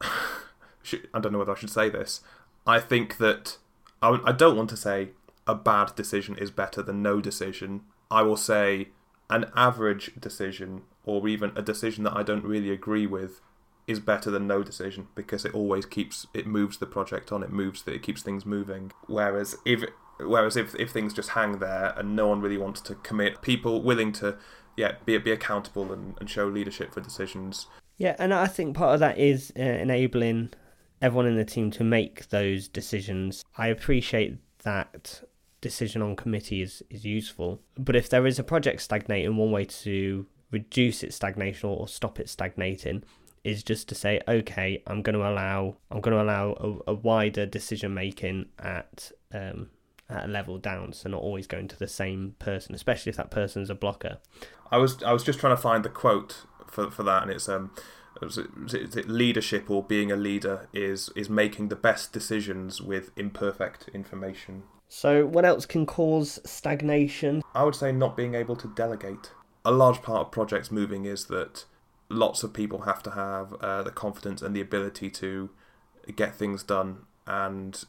I 0.00 1.20
don't 1.20 1.32
know 1.32 1.38
whether 1.38 1.52
I 1.52 1.58
should 1.58 1.70
say 1.70 1.88
this. 1.88 2.20
I 2.66 2.80
think 2.80 3.18
that 3.18 3.58
I, 4.00 4.18
I 4.24 4.32
don't 4.32 4.56
want 4.56 4.70
to 4.70 4.76
say 4.76 5.10
a 5.48 5.54
bad 5.54 5.96
decision 5.96 6.36
is 6.36 6.50
better 6.50 6.82
than 6.82 7.02
no 7.02 7.20
decision, 7.20 7.80
I 8.10 8.22
will 8.22 8.36
say 8.36 8.88
an 9.30 9.50
average 9.56 10.12
decision 10.20 10.82
or 11.08 11.26
even 11.26 11.52
a 11.56 11.62
decision 11.62 12.04
that 12.04 12.16
I 12.16 12.22
don't 12.22 12.44
really 12.44 12.70
agree 12.70 13.06
with 13.06 13.40
is 13.86 13.98
better 13.98 14.30
than 14.30 14.46
no 14.46 14.62
decision 14.62 15.08
because 15.14 15.46
it 15.46 15.54
always 15.54 15.86
keeps 15.86 16.26
it 16.34 16.46
moves 16.46 16.76
the 16.76 16.86
project 16.86 17.32
on 17.32 17.42
it 17.42 17.50
moves 17.50 17.82
it 17.86 18.02
keeps 18.02 18.22
things 18.22 18.44
moving 18.44 18.92
whereas 19.06 19.56
if 19.64 19.82
whereas 20.20 20.56
if, 20.56 20.74
if 20.74 20.90
things 20.90 21.14
just 21.14 21.30
hang 21.30 21.58
there 21.58 21.94
and 21.96 22.14
no 22.14 22.28
one 22.28 22.42
really 22.42 22.58
wants 22.58 22.82
to 22.82 22.94
commit 22.96 23.40
people 23.40 23.80
willing 23.82 24.12
to 24.12 24.36
yeah 24.76 24.92
be, 25.06 25.16
be 25.16 25.32
accountable 25.32 25.90
and, 25.90 26.14
and 26.20 26.28
show 26.28 26.46
leadership 26.46 26.92
for 26.92 27.00
decisions 27.00 27.66
Yeah, 27.98 28.14
and 28.18 28.32
I 28.32 28.46
think 28.46 28.76
part 28.76 28.94
of 28.94 29.00
that 29.00 29.18
is 29.18 29.52
uh, 29.58 29.62
enabling 29.62 30.50
everyone 31.02 31.26
in 31.26 31.36
the 31.36 31.44
team 31.44 31.70
to 31.72 31.84
make 31.84 32.28
those 32.28 32.68
decisions. 32.68 33.44
I 33.56 33.68
appreciate 33.68 34.38
that 34.62 35.22
decision 35.60 36.02
on 36.02 36.14
committee 36.14 36.62
is, 36.62 36.82
is 36.90 37.04
useful, 37.04 37.60
but 37.76 37.96
if 37.96 38.08
there 38.08 38.26
is 38.26 38.38
a 38.38 38.44
project 38.44 38.82
stagnating, 38.82 39.36
one 39.36 39.50
way 39.50 39.64
to 39.64 40.26
reduce 40.50 41.02
its 41.02 41.16
stagnation 41.16 41.68
or 41.68 41.88
stop 41.88 42.18
it 42.18 42.28
stagnating 42.28 43.04
is 43.44 43.62
just 43.62 43.88
to 43.88 43.94
say, 43.94 44.20
okay, 44.28 44.82
I'm 44.86 45.02
going 45.02 45.14
to 45.14 45.28
allow 45.28 45.76
I'm 45.90 46.00
going 46.00 46.16
to 46.16 46.22
allow 46.22 46.52
a, 46.86 46.92
a 46.92 46.94
wider 46.94 47.46
decision 47.46 47.94
making 47.94 48.46
at 48.58 49.12
um, 49.32 49.70
at 50.10 50.24
a 50.24 50.28
level 50.28 50.58
down, 50.58 50.92
so 50.92 51.08
not 51.08 51.22
always 51.22 51.46
going 51.46 51.68
to 51.68 51.78
the 51.78 51.88
same 51.88 52.34
person, 52.38 52.74
especially 52.74 53.10
if 53.10 53.16
that 53.16 53.30
person's 53.30 53.70
a 53.70 53.74
blocker. 53.74 54.18
I 54.70 54.78
was 54.78 55.02
I 55.02 55.12
was 55.12 55.24
just 55.24 55.38
trying 55.38 55.56
to 55.56 55.62
find 55.62 55.84
the 55.84 55.90
quote 55.90 56.44
for, 56.66 56.90
for 56.90 57.02
that 57.02 57.22
and 57.22 57.30
it's 57.30 57.48
um 57.48 57.70
was 58.20 58.38
it, 58.38 58.48
is 58.66 58.96
it 58.96 59.08
leadership 59.08 59.70
or 59.70 59.82
being 59.82 60.10
a 60.10 60.16
leader 60.16 60.68
is 60.72 61.10
is 61.14 61.30
making 61.30 61.68
the 61.68 61.76
best 61.76 62.12
decisions 62.12 62.82
with 62.82 63.10
imperfect 63.16 63.88
information 63.94 64.64
So, 64.88 65.26
what 65.26 65.44
else 65.44 65.66
can 65.66 65.84
cause 65.84 66.40
stagnation? 66.44 67.42
I 67.54 67.62
would 67.64 67.74
say 67.74 67.92
not 67.92 68.16
being 68.16 68.34
able 68.34 68.56
to 68.56 68.68
delegate. 68.74 69.32
A 69.68 69.72
large 69.72 70.00
part 70.00 70.20
of 70.22 70.30
projects 70.32 70.70
moving 70.72 71.04
is 71.04 71.26
that 71.26 71.66
lots 72.08 72.42
of 72.42 72.54
people 72.54 72.80
have 72.80 73.02
to 73.02 73.10
have 73.10 73.52
uh, 73.60 73.82
the 73.82 73.90
confidence 73.90 74.40
and 74.40 74.56
the 74.56 74.62
ability 74.62 75.10
to 75.10 75.50
get 76.16 76.34
things 76.34 76.62
done. 76.62 77.00
And 77.26 77.84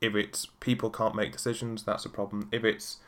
if 0.00 0.14
it's 0.14 0.46
people 0.60 0.88
can't 0.88 1.16
make 1.16 1.32
decisions, 1.32 1.82
that's 1.82 2.04
a 2.04 2.08
problem. 2.08 2.48
If 2.52 2.62
it's 2.62 2.98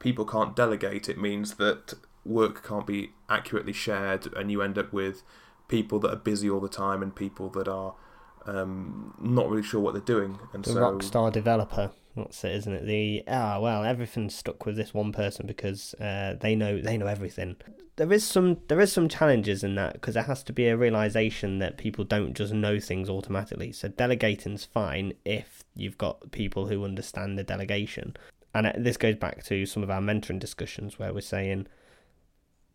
people 0.00 0.26
can't 0.26 0.54
delegate, 0.54 1.08
it 1.08 1.18
means 1.18 1.54
that 1.54 1.94
work 2.26 2.62
can't 2.62 2.86
be 2.86 3.12
accurately 3.30 3.72
shared, 3.72 4.26
and 4.34 4.52
you 4.52 4.60
end 4.60 4.76
up 4.76 4.92
with 4.92 5.22
people 5.66 5.98
that 6.00 6.12
are 6.12 6.16
busy 6.16 6.50
all 6.50 6.60
the 6.60 6.68
time 6.68 7.02
and 7.02 7.16
people 7.16 7.48
that 7.48 7.68
are 7.68 7.94
um, 8.46 9.14
not 9.20 9.48
really 9.48 9.62
sure 9.62 9.80
what 9.80 9.94
they're 9.94 10.02
doing. 10.02 10.38
And 10.52 10.64
The 10.64 10.72
so, 10.72 10.80
rockstar 10.80 11.32
developer. 11.32 11.90
That's 12.16 12.44
it, 12.44 12.54
isn't 12.56 12.72
it? 12.72 12.86
The 12.86 13.24
ah 13.28 13.60
well, 13.60 13.84
everything's 13.84 14.34
stuck 14.34 14.64
with 14.64 14.76
this 14.76 14.94
one 14.94 15.12
person 15.12 15.46
because 15.46 15.94
uh, 15.94 16.36
they 16.40 16.54
know 16.54 16.80
they 16.80 16.96
know 16.96 17.06
everything. 17.06 17.56
There 17.96 18.12
is 18.12 18.24
some 18.24 18.58
there 18.68 18.80
is 18.80 18.92
some 18.92 19.08
challenges 19.08 19.62
in 19.62 19.74
that 19.74 19.94
because 19.94 20.14
there 20.14 20.22
has 20.22 20.42
to 20.44 20.52
be 20.52 20.68
a 20.68 20.76
realization 20.76 21.58
that 21.58 21.76
people 21.76 22.04
don't 22.04 22.34
just 22.34 22.54
know 22.54 22.80
things 22.80 23.10
automatically. 23.10 23.72
So 23.72 23.88
delegating's 23.88 24.64
fine 24.64 25.12
if 25.24 25.62
you've 25.74 25.98
got 25.98 26.30
people 26.32 26.68
who 26.68 26.84
understand 26.84 27.38
the 27.38 27.44
delegation. 27.44 28.16
And 28.54 28.68
uh, 28.68 28.72
this 28.78 28.96
goes 28.96 29.16
back 29.16 29.44
to 29.44 29.66
some 29.66 29.82
of 29.82 29.90
our 29.90 30.00
mentoring 30.00 30.38
discussions 30.38 30.98
where 30.98 31.12
we're 31.12 31.20
saying 31.20 31.66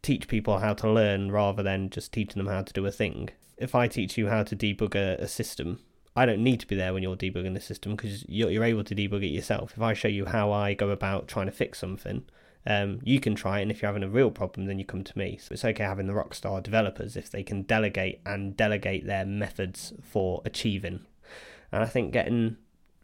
teach 0.03 0.27
people 0.27 0.59
how 0.59 0.73
to 0.75 0.89
learn 0.89 1.31
rather 1.31 1.63
than 1.63 1.89
just 1.89 2.11
teaching 2.11 2.43
them 2.43 2.51
how 2.51 2.61
to 2.61 2.73
do 2.73 2.85
a 2.85 2.91
thing. 2.91 3.29
If 3.61 3.75
I 3.75 3.87
teach 3.87 4.17
you 4.17 4.27
how 4.27 4.43
to 4.43 4.55
debug 4.55 4.95
a, 4.95 5.21
a 5.21 5.27
system, 5.27 5.79
I 6.15 6.25
don't 6.25 6.43
need 6.43 6.59
to 6.59 6.67
be 6.67 6.75
there 6.75 6.93
when 6.93 7.03
you're 7.03 7.15
debugging 7.15 7.53
the 7.53 7.61
system 7.61 7.95
because 7.95 8.27
you're, 8.27 8.49
you're 8.49 8.63
able 8.63 8.83
to 8.83 8.95
debug 8.95 9.23
it 9.23 9.27
yourself. 9.27 9.73
If 9.75 9.81
I 9.81 9.93
show 9.93 10.07
you 10.07 10.25
how 10.25 10.51
I 10.51 10.73
go 10.73 10.89
about 10.89 11.27
trying 11.27 11.45
to 11.45 11.51
fix 11.51 11.79
something, 11.79 12.25
um, 12.65 12.99
you 13.03 13.19
can 13.19 13.33
try 13.33 13.59
it, 13.59 13.63
and 13.63 13.71
if 13.71 13.81
you're 13.81 13.89
having 13.89 14.03
a 14.03 14.09
real 14.09 14.29
problem, 14.29 14.67
then 14.67 14.77
you 14.77 14.85
come 14.85 15.03
to 15.03 15.17
me. 15.17 15.37
So 15.41 15.53
it's 15.53 15.65
okay 15.65 15.83
having 15.83 16.07
the 16.07 16.13
rockstar 16.13 16.61
developers 16.61 17.15
if 17.15 17.29
they 17.29 17.43
can 17.43 17.63
delegate 17.63 18.19
and 18.25 18.55
delegate 18.55 19.05
their 19.05 19.25
methods 19.25 19.93
for 20.03 20.41
achieving. 20.45 21.05
And 21.71 21.81
I 21.81 21.87
think 21.87 22.11
getting 22.11 22.57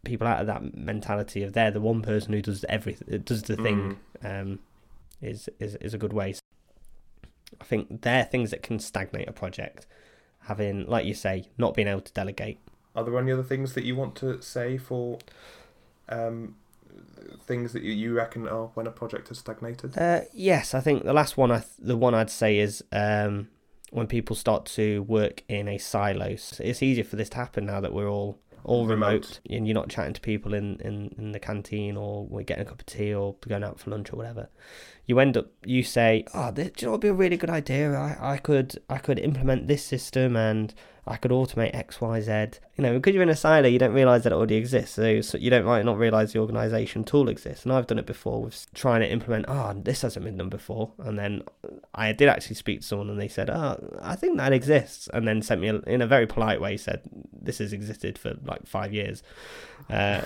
people 0.04 0.26
out 0.26 0.40
of 0.40 0.46
that 0.46 0.76
mentality 0.76 1.42
of 1.42 1.54
they're 1.54 1.70
the 1.70 1.80
one 1.80 2.02
person 2.02 2.32
who 2.32 2.42
does 2.42 2.64
everything, 2.68 3.22
does 3.24 3.42
the 3.42 3.56
thing, 3.56 3.98
um, 4.22 4.60
is 5.20 5.48
is 5.58 5.74
is 5.76 5.94
a 5.94 5.98
good 5.98 6.12
way. 6.12 6.34
I 7.60 7.64
think 7.64 8.02
they're 8.02 8.24
things 8.24 8.50
that 8.50 8.62
can 8.62 8.78
stagnate 8.78 9.28
a 9.28 9.32
project. 9.32 9.86
Having, 10.48 10.86
like 10.86 11.06
you 11.06 11.14
say, 11.14 11.44
not 11.56 11.74
being 11.74 11.88
able 11.88 12.00
to 12.00 12.12
delegate. 12.12 12.58
Are 12.96 13.04
there 13.04 13.18
any 13.18 13.30
other 13.32 13.42
things 13.42 13.74
that 13.74 13.84
you 13.84 13.94
want 13.94 14.16
to 14.16 14.42
say 14.42 14.76
for 14.78 15.18
um, 16.08 16.56
things 17.46 17.72
that 17.72 17.82
you, 17.82 17.92
you 17.92 18.14
reckon 18.14 18.48
are 18.48 18.66
when 18.74 18.86
a 18.86 18.90
project 18.90 19.28
has 19.28 19.38
stagnated? 19.38 19.96
Uh, 19.96 20.22
yes, 20.32 20.74
I 20.74 20.80
think 20.80 21.04
the 21.04 21.12
last 21.12 21.36
one, 21.36 21.50
I 21.50 21.58
th- 21.58 21.70
the 21.78 21.96
one 21.96 22.14
I'd 22.14 22.30
say 22.30 22.58
is 22.58 22.82
um, 22.92 23.48
when 23.90 24.06
people 24.06 24.34
start 24.36 24.66
to 24.66 25.02
work 25.02 25.42
in 25.48 25.68
a 25.68 25.78
silo. 25.78 26.36
So 26.36 26.64
it's 26.64 26.82
easier 26.82 27.04
for 27.04 27.16
this 27.16 27.28
to 27.30 27.36
happen 27.36 27.66
now 27.66 27.80
that 27.80 27.92
we're 27.92 28.08
all 28.10 28.38
all 28.64 28.86
remote, 28.86 29.08
Remote. 29.12 29.40
and 29.48 29.66
you're 29.66 29.74
not 29.74 29.88
chatting 29.88 30.12
to 30.12 30.20
people 30.20 30.52
in, 30.52 30.78
in, 30.80 31.14
in 31.16 31.32
the 31.32 31.38
canteen 31.38 31.96
or 31.96 32.26
we're 32.26 32.42
getting 32.42 32.66
a 32.66 32.68
cup 32.68 32.80
of 32.80 32.86
tea 32.86 33.14
or 33.14 33.36
going 33.48 33.62
out 33.62 33.78
for 33.78 33.90
lunch 33.90 34.12
or 34.12 34.16
whatever. 34.16 34.48
You 35.08 35.18
end 35.18 35.36
up 35.36 35.46
you 35.64 35.82
say, 35.82 36.24
ah, 36.34 36.48
"Oh, 36.48 36.52
this, 36.52 36.70
do 36.76 36.84
you 36.84 36.86
know 36.86 36.92
would 36.92 37.00
be 37.00 37.08
a 37.08 37.14
really 37.14 37.36
good 37.36 37.50
idea? 37.50 37.94
I, 37.94 38.34
I 38.34 38.36
could 38.36 38.78
I 38.88 38.98
could 38.98 39.18
implement 39.18 39.66
this 39.66 39.82
system 39.82 40.36
and 40.36 40.72
I 41.08 41.16
could 41.16 41.30
automate 41.30 41.74
X, 41.74 42.00
Y, 42.00 42.20
Z. 42.20 42.60
You 42.76 42.82
know, 42.82 42.92
because 42.92 43.14
you're 43.14 43.22
in 43.22 43.30
a 43.30 43.36
silo, 43.36 43.66
you 43.66 43.78
don't 43.78 43.94
realize 43.94 44.24
that 44.24 44.32
it 44.32 44.36
already 44.36 44.56
exists. 44.56 44.94
So, 44.94 45.20
so 45.22 45.38
you 45.38 45.48
don't 45.48 45.64
might 45.64 45.84
not 45.84 45.96
realize 45.96 46.32
the 46.32 46.38
organization 46.38 47.02
tool 47.02 47.28
exists. 47.28 47.64
And 47.64 47.72
I've 47.72 47.86
done 47.86 47.98
it 47.98 48.06
before 48.06 48.42
with 48.42 48.66
trying 48.74 49.00
to 49.00 49.10
implement. 49.10 49.46
Oh, 49.48 49.72
this 49.74 50.02
hasn't 50.02 50.24
been 50.24 50.36
done 50.36 50.50
before. 50.50 50.92
And 50.98 51.18
then 51.18 51.42
I 51.94 52.12
did 52.12 52.28
actually 52.28 52.56
speak 52.56 52.82
to 52.82 52.86
someone, 52.86 53.08
and 53.08 53.18
they 53.18 53.28
said, 53.28 53.48
"Oh, 53.48 53.98
I 54.02 54.16
think 54.16 54.36
that 54.36 54.52
exists." 54.52 55.08
And 55.12 55.26
then 55.26 55.40
sent 55.40 55.60
me 55.60 55.68
a, 55.68 55.76
in 55.80 56.02
a 56.02 56.06
very 56.06 56.26
polite 56.26 56.60
way 56.60 56.76
said, 56.76 57.00
"This 57.32 57.58
has 57.58 57.72
existed 57.72 58.18
for 58.18 58.34
like 58.44 58.66
five 58.66 58.92
years. 58.92 59.22
Uh, 59.88 60.20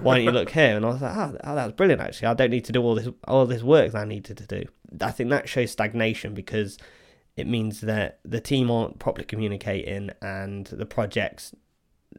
why 0.00 0.16
don't 0.16 0.24
you 0.24 0.32
look 0.32 0.50
here?" 0.50 0.76
And 0.76 0.84
I 0.86 0.88
was 0.88 1.02
like, 1.02 1.16
"Oh, 1.44 1.54
that's 1.54 1.72
brilliant. 1.72 2.00
Actually, 2.00 2.28
I 2.28 2.34
don't 2.34 2.50
need 2.50 2.64
to 2.64 2.72
do 2.72 2.82
all 2.82 2.94
this 2.94 3.08
all 3.28 3.44
this 3.44 3.62
work 3.62 3.92
that 3.92 4.02
I 4.02 4.04
needed 4.06 4.38
to 4.38 4.46
do." 4.46 4.64
I 5.00 5.10
think 5.10 5.30
that 5.30 5.48
shows 5.48 5.72
stagnation 5.72 6.32
because 6.32 6.78
it 7.36 7.46
means 7.46 7.82
that 7.82 8.18
the 8.24 8.40
team 8.40 8.70
aren't 8.70 8.98
properly 8.98 9.24
communicating 9.24 10.10
and 10.22 10.66
the 10.66 10.86
projects 10.86 11.54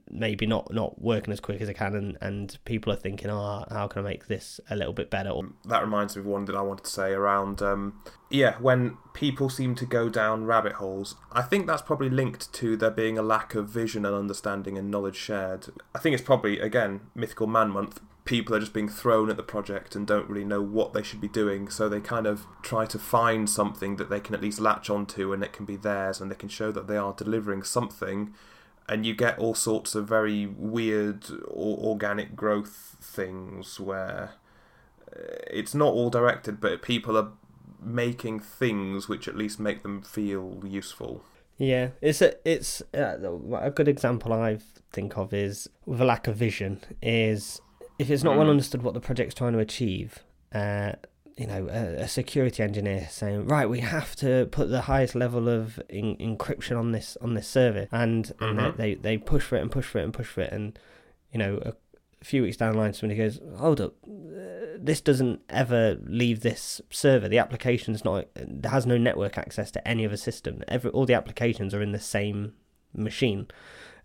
maybe 0.09 0.45
not 0.45 0.71
not 0.71 1.01
working 1.01 1.33
as 1.33 1.39
quick 1.39 1.59
as 1.59 1.67
they 1.67 1.73
can 1.73 1.95
and, 1.95 2.17
and 2.21 2.57
people 2.65 2.93
are 2.93 2.97
thinking 2.97 3.29
oh 3.29 3.65
how 3.69 3.87
can 3.87 4.05
i 4.05 4.09
make 4.09 4.27
this 4.27 4.59
a 4.69 4.75
little 4.75 4.93
bit 4.93 5.09
better 5.09 5.29
or 5.29 5.43
that 5.65 5.81
reminds 5.81 6.15
me 6.15 6.21
of 6.21 6.25
one 6.25 6.45
that 6.45 6.55
I 6.55 6.61
wanted 6.61 6.85
to 6.85 6.91
say 6.91 7.11
around, 7.11 7.61
um, 7.61 8.01
yeah, 8.29 8.55
when 8.59 8.97
people 9.13 9.49
seem 9.49 9.75
to 9.75 9.85
go 9.85 10.09
down 10.09 10.45
rabbit 10.45 10.73
holes. 10.73 11.15
I 11.31 11.41
think 11.41 11.67
that's 11.67 11.81
probably 11.81 12.09
linked 12.09 12.51
to 12.53 12.75
there 12.75 12.91
being 12.91 13.17
a 13.17 13.21
lack 13.21 13.53
of 13.55 13.69
vision 13.69 14.05
and 14.05 14.15
understanding 14.15 14.77
and 14.77 14.89
knowledge 14.89 15.15
shared. 15.17 15.67
I 15.93 15.99
think 15.99 16.13
it's 16.13 16.23
probably, 16.23 16.59
again, 16.59 17.01
Mythical 17.15 17.47
Man 17.47 17.69
Month. 17.69 17.99
People 18.27 18.55
are 18.55 18.59
just 18.59 18.73
being 18.73 18.89
thrown 18.89 19.29
at 19.29 19.37
the 19.37 19.43
project 19.43 19.95
and 19.95 20.05
don't 20.05 20.29
really 20.29 20.45
know 20.45 20.61
what 20.61 20.93
they 20.93 21.01
should 21.01 21.21
be 21.21 21.27
doing, 21.27 21.69
so 21.69 21.89
they 21.89 21.99
kind 21.99 22.27
of 22.27 22.45
try 22.61 22.85
to 22.85 22.99
find 22.99 23.49
something 23.49 23.95
that 23.95 24.09
they 24.09 24.19
can 24.19 24.35
at 24.35 24.41
least 24.41 24.59
latch 24.59 24.89
onto 24.89 25.33
and 25.33 25.43
it 25.43 25.53
can 25.53 25.65
be 25.65 25.75
theirs 25.75 26.21
and 26.21 26.29
they 26.29 26.35
can 26.35 26.49
show 26.49 26.71
that 26.71 26.87
they 26.87 26.97
are 26.97 27.13
delivering 27.13 27.63
something 27.63 28.33
and 28.89 29.05
you 29.05 29.13
get 29.13 29.37
all 29.37 29.53
sorts 29.53 29.95
of 29.95 30.07
very 30.07 30.45
weird 30.45 31.25
or 31.47 31.77
organic 31.77 32.35
growth 32.35 32.95
things 33.01 33.79
where 33.79 34.31
uh, 35.11 35.19
it's 35.49 35.75
not 35.75 35.93
all 35.93 36.09
directed, 36.09 36.61
but 36.61 36.81
people 36.81 37.17
are 37.17 37.31
making 37.81 38.39
things 38.39 39.07
which 39.07 39.27
at 39.27 39.35
least 39.35 39.59
make 39.59 39.83
them 39.83 40.01
feel 40.01 40.61
useful. 40.65 41.23
Yeah, 41.57 41.89
it's 42.01 42.21
a 42.21 42.35
it's 42.47 42.81
uh, 42.93 43.17
a 43.59 43.71
good 43.71 43.87
example 43.87 44.31
I 44.31 44.59
think 44.91 45.17
of 45.17 45.33
is 45.33 45.67
with 45.85 45.99
a 45.99 46.05
lack 46.05 46.27
of 46.27 46.35
vision 46.35 46.81
is 47.01 47.61
if 47.99 48.09
it's 48.09 48.23
not 48.23 48.37
well 48.37 48.47
Mm. 48.47 48.51
understood 48.51 48.81
what 48.83 48.93
the 48.93 48.99
project's 48.99 49.35
trying 49.35 49.53
to 49.53 49.59
achieve. 49.59 50.19
Uh, 50.53 50.93
you 51.37 51.45
know, 51.45 51.67
a, 51.69 52.03
a 52.03 52.07
security 52.07 52.63
engineer 52.63 53.07
saying, 53.11 53.45
"Right, 53.47 53.69
we 53.69 53.81
have 53.81 54.15
to 54.17 54.47
put 54.51 54.69
the 54.69 54.81
highest 54.81 55.13
level 55.13 55.47
of 55.47 55.79
in, 55.89 56.15
encryption 56.17 56.77
on 56.79 56.91
this 56.93 57.15
on 57.21 57.35
this 57.35 57.47
server," 57.47 57.87
and, 57.91 58.31
and 58.39 58.57
Mhm. 58.59 58.77
they, 58.77 58.95
they 58.95 59.01
they 59.01 59.17
push 59.17 59.43
for 59.43 59.55
it 59.57 59.61
and 59.61 59.71
push 59.71 59.85
for 59.85 59.99
it 59.99 60.03
and 60.03 60.13
push 60.13 60.27
for 60.27 60.41
it, 60.41 60.51
and 60.51 60.79
you 61.31 61.37
know, 61.39 61.57
a, 61.63 61.73
few 62.23 62.41
weeks 62.41 62.57
down 62.57 62.71
the 62.73 62.79
line, 62.79 62.91
somebody 62.93 63.15
goes, 63.19 63.39
"Hold 63.57 63.79
up, 63.79 63.93
uh, 64.07 64.77
this 64.79 64.99
doesn't 65.01 65.39
ever 65.49 65.97
leave 66.03 66.39
this 66.39 66.81
server. 66.89 67.27
The 67.29 67.37
application's 67.37 68.03
not 68.03 68.25
has 68.63 68.87
no 68.87 68.97
network 68.97 69.37
access 69.37 69.69
to 69.71 69.87
any 69.87 70.03
other 70.05 70.17
system. 70.17 70.63
Every 70.67 70.89
all 70.91 71.05
the 71.05 71.13
applications 71.13 71.73
are 71.75 71.81
in 71.83 71.91
the 71.91 71.99
same 71.99 72.53
machine, 72.95 73.45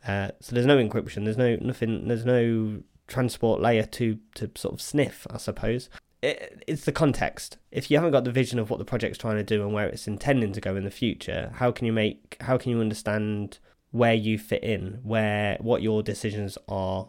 uh, 0.07 0.33
so 0.41 0.55
there's 0.55 0.67
no 0.67 0.77
encryption. 0.77 1.25
There's 1.25 1.39
no 1.39 1.57
nothing. 1.57 2.09
There's 2.09 2.27
no 2.27 2.83
transport 3.13 3.61
layer 3.61 3.85
to 3.85 4.19
to 4.35 4.51
sort 4.57 4.75
of 4.75 4.81
sniff, 4.81 5.27
I 5.31 5.37
suppose." 5.37 5.89
It, 6.23 6.63
it's 6.69 6.85
the 6.85 6.93
context. 6.93 7.59
If 7.73 7.91
you 7.91 7.97
haven't 7.97 8.13
got 8.13 8.25
the 8.25 8.31
vision 8.31 8.59
of 8.59 8.71
what 8.71 8.79
the 8.79 8.85
project's 8.85 9.19
trying 9.19 9.37
to 9.37 9.43
do 9.43 9.63
and 9.63 9.73
where 9.73 9.89
it's 9.89 10.07
intending 10.07 10.53
to 10.53 10.61
go 10.61 10.77
in 10.77 10.85
the 10.85 10.91
future, 10.91 11.53
how 11.57 11.73
can 11.73 11.87
you 11.87 11.93
make? 11.93 12.37
How 12.41 12.59
can 12.59 12.71
you 12.71 12.81
understand 12.81 13.59
where 13.91 14.15
you 14.15 14.39
fit 14.39 14.63
in? 14.63 15.01
Where 15.03 15.57
what 15.61 15.83
your 15.83 16.03
decisions 16.03 16.57
are 16.69 17.09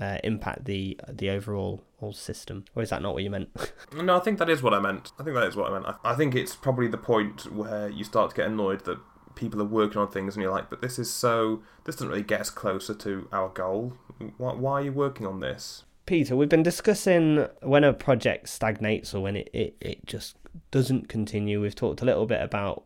uh, 0.00 0.18
impact 0.24 0.64
the 0.64 0.98
the 1.08 1.30
overall 1.30 1.84
whole 1.98 2.12
system. 2.12 2.64
Or 2.74 2.82
is 2.82 2.90
that 2.90 3.00
not 3.00 3.14
what 3.14 3.22
you 3.22 3.30
meant? 3.30 3.48
No, 3.94 4.16
I 4.16 4.20
think 4.20 4.38
that 4.38 4.48
is 4.48 4.62
what 4.62 4.72
I 4.72 4.80
meant. 4.80 5.12
I 5.20 5.22
think 5.22 5.36
that 5.36 5.46
is 5.46 5.54
what 5.54 5.70
I 5.70 5.74
meant. 5.74 5.84
I, 5.86 6.12
I 6.12 6.14
think 6.14 6.34
it's 6.34 6.56
probably 6.56 6.88
the 6.88 6.96
point 6.96 7.52
where 7.52 7.90
you 7.90 8.04
start 8.04 8.30
to 8.30 8.36
get 8.36 8.46
annoyed 8.46 8.86
that 8.86 8.98
people 9.34 9.60
are 9.60 9.66
working 9.66 10.00
on 10.00 10.10
things 10.10 10.34
and 10.34 10.42
you're 10.42 10.52
like, 10.52 10.70
but 10.70 10.82
this 10.82 10.98
is 10.98 11.10
so, 11.10 11.62
this 11.84 11.96
doesn't 11.96 12.08
really 12.08 12.22
get 12.22 12.40
us 12.40 12.50
closer 12.50 12.94
to 12.94 13.28
our 13.32 13.48
goal. 13.48 13.94
Why, 14.36 14.54
why 14.54 14.72
are 14.72 14.82
you 14.82 14.92
working 14.92 15.26
on 15.26 15.40
this? 15.40 15.84
Peter, 16.06 16.36
we've 16.36 16.48
been 16.48 16.62
discussing 16.62 17.46
when 17.62 17.84
a 17.84 17.92
project 17.92 18.48
stagnates 18.48 19.14
or 19.14 19.20
when 19.20 19.36
it, 19.36 19.50
it, 19.52 19.76
it 19.80 20.06
just 20.06 20.36
doesn't 20.70 21.08
continue. 21.08 21.60
We've 21.60 21.74
talked 21.74 22.02
a 22.02 22.04
little 22.04 22.26
bit 22.26 22.42
about 22.42 22.84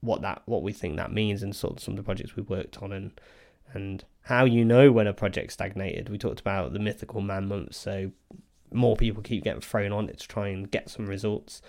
what 0.00 0.22
that 0.22 0.42
what 0.46 0.62
we 0.62 0.72
think 0.72 0.96
that 0.96 1.12
means 1.12 1.42
and 1.42 1.56
sort 1.56 1.76
of 1.76 1.82
some 1.82 1.92
of 1.92 1.96
the 1.96 2.02
projects 2.02 2.36
we've 2.36 2.48
worked 2.48 2.82
on 2.82 2.92
and 2.92 3.18
and 3.72 4.04
how 4.22 4.44
you 4.44 4.64
know 4.64 4.90
when 4.92 5.06
a 5.06 5.12
project 5.12 5.52
stagnated. 5.52 6.08
We 6.08 6.18
talked 6.18 6.40
about 6.40 6.72
the 6.72 6.78
mythical 6.78 7.20
man 7.20 7.48
month, 7.48 7.74
so 7.74 8.10
more 8.72 8.96
people 8.96 9.22
keep 9.22 9.44
getting 9.44 9.60
thrown 9.60 9.92
on 9.92 10.08
it 10.08 10.18
to 10.18 10.28
try 10.28 10.48
and 10.48 10.70
get 10.70 10.90
some 10.90 11.06
results. 11.06 11.62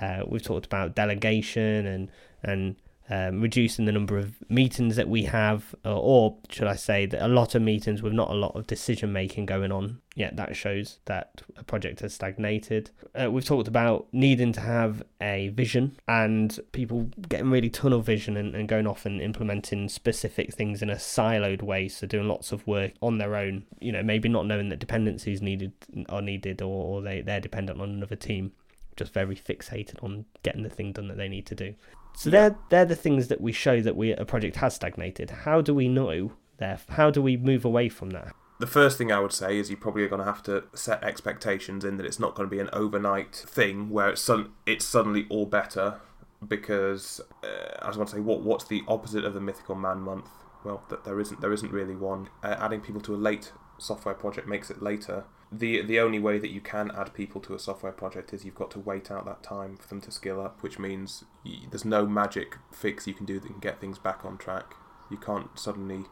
Uh, 0.00 0.22
we've 0.26 0.42
talked 0.42 0.66
about 0.66 0.94
delegation 0.94 1.86
and 1.86 2.10
and 2.42 2.76
um, 3.10 3.40
reducing 3.40 3.86
the 3.86 3.92
number 3.92 4.16
of 4.16 4.36
meetings 4.48 4.94
that 4.94 5.08
we 5.08 5.24
have, 5.24 5.74
or, 5.84 5.92
or 5.92 6.36
should 6.48 6.68
I 6.68 6.76
say 6.76 7.06
that 7.06 7.24
a 7.24 7.28
lot 7.28 7.56
of 7.56 7.62
meetings 7.62 8.02
with 8.02 8.12
not 8.12 8.30
a 8.30 8.34
lot 8.34 8.54
of 8.54 8.68
decision 8.68 9.12
making 9.12 9.46
going 9.46 9.72
on. 9.72 10.00
Yeah, 10.14 10.30
that 10.34 10.54
shows 10.54 10.98
that 11.06 11.42
a 11.56 11.64
project 11.64 12.00
has 12.00 12.14
stagnated. 12.14 12.90
Uh, 13.14 13.30
we've 13.30 13.44
talked 13.44 13.68
about 13.68 14.06
needing 14.12 14.52
to 14.52 14.60
have 14.60 15.02
a 15.20 15.48
vision 15.48 15.96
and 16.06 16.58
people 16.72 17.10
getting 17.28 17.50
really 17.50 17.70
tunnel 17.70 18.00
vision 18.00 18.36
and, 18.36 18.54
and 18.54 18.68
going 18.68 18.86
off 18.86 19.06
and 19.06 19.20
implementing 19.20 19.88
specific 19.88 20.52
things 20.52 20.82
in 20.82 20.90
a 20.90 20.96
siloed 20.96 21.62
way. 21.62 21.88
So 21.88 22.06
doing 22.06 22.28
lots 22.28 22.52
of 22.52 22.66
work 22.66 22.92
on 23.00 23.18
their 23.18 23.34
own, 23.34 23.64
you 23.80 23.92
know, 23.92 24.02
maybe 24.02 24.28
not 24.28 24.46
knowing 24.46 24.68
that 24.68 24.78
dependencies 24.78 25.42
needed 25.42 25.72
are 26.08 26.22
needed 26.22 26.62
or, 26.62 26.84
or 26.98 27.02
they, 27.02 27.22
they're 27.22 27.40
dependent 27.40 27.80
on 27.80 27.90
another 27.90 28.16
team 28.16 28.52
just 28.96 29.12
very 29.14 29.34
fixated 29.34 30.02
on 30.04 30.26
getting 30.42 30.62
the 30.62 30.68
thing 30.68 30.92
done 30.92 31.08
that 31.08 31.16
they 31.16 31.28
need 31.28 31.46
to 31.46 31.54
do. 31.54 31.74
So 32.20 32.28
they're 32.28 32.54
they're 32.68 32.84
the 32.84 32.94
things 32.94 33.28
that 33.28 33.40
we 33.40 33.50
show 33.50 33.80
that 33.80 33.96
we 33.96 34.12
a 34.12 34.26
project 34.26 34.56
has 34.56 34.74
stagnated. 34.74 35.30
How 35.30 35.62
do 35.62 35.74
we 35.74 35.88
know 35.88 36.32
there? 36.58 36.78
How 36.90 37.10
do 37.10 37.22
we 37.22 37.38
move 37.38 37.64
away 37.64 37.88
from 37.88 38.10
that? 38.10 38.34
The 38.58 38.66
first 38.66 38.98
thing 38.98 39.10
I 39.10 39.20
would 39.20 39.32
say 39.32 39.56
is 39.56 39.70
you 39.70 39.78
probably 39.78 40.02
are 40.02 40.08
going 40.08 40.18
to 40.18 40.26
have 40.26 40.42
to 40.42 40.64
set 40.74 41.02
expectations 41.02 41.82
in 41.82 41.96
that 41.96 42.04
it's 42.04 42.20
not 42.20 42.34
going 42.34 42.46
to 42.46 42.54
be 42.54 42.60
an 42.60 42.68
overnight 42.74 43.34
thing 43.34 43.88
where 43.88 44.10
it's 44.10 44.30
it's 44.66 44.84
suddenly 44.84 45.24
all 45.30 45.46
better 45.46 45.98
because 46.46 47.22
uh, 47.42 47.78
I 47.80 47.86
was 47.86 47.96
going 47.96 48.06
to 48.08 48.12
say 48.12 48.20
what 48.20 48.42
what's 48.42 48.64
the 48.64 48.82
opposite 48.86 49.24
of 49.24 49.32
the 49.32 49.40
mythical 49.40 49.74
man 49.74 50.00
month? 50.00 50.28
Well, 50.62 50.84
that 50.90 51.04
there 51.04 51.20
isn't 51.20 51.40
there 51.40 51.54
isn't 51.54 51.72
really 51.72 51.96
one. 51.96 52.28
Uh, 52.42 52.54
adding 52.58 52.82
people 52.82 53.00
to 53.00 53.14
a 53.14 53.16
late 53.16 53.50
software 53.78 54.14
project 54.14 54.46
makes 54.46 54.70
it 54.70 54.82
later. 54.82 55.24
The 55.52 55.82
the 55.82 55.98
only 55.98 56.20
way 56.20 56.38
that 56.38 56.50
you 56.50 56.60
can 56.60 56.92
add 56.92 57.12
people 57.12 57.40
to 57.42 57.54
a 57.54 57.58
software 57.58 57.92
project 57.92 58.32
is 58.32 58.44
you've 58.44 58.54
got 58.54 58.70
to 58.72 58.78
wait 58.78 59.10
out 59.10 59.24
that 59.24 59.42
time 59.42 59.76
for 59.76 59.88
them 59.88 60.00
to 60.02 60.12
skill 60.12 60.40
up, 60.40 60.62
which 60.62 60.78
means 60.78 61.24
y 61.44 61.62
there's 61.70 61.84
no 61.84 62.06
magic 62.06 62.56
fix 62.72 63.06
you 63.06 63.14
can 63.14 63.26
do 63.26 63.40
that 63.40 63.48
can 63.48 63.58
get 63.58 63.80
things 63.80 63.98
back 63.98 64.24
on 64.24 64.38
track. 64.38 64.74
You 65.10 65.16
can't 65.16 65.58
suddenly 65.58 66.04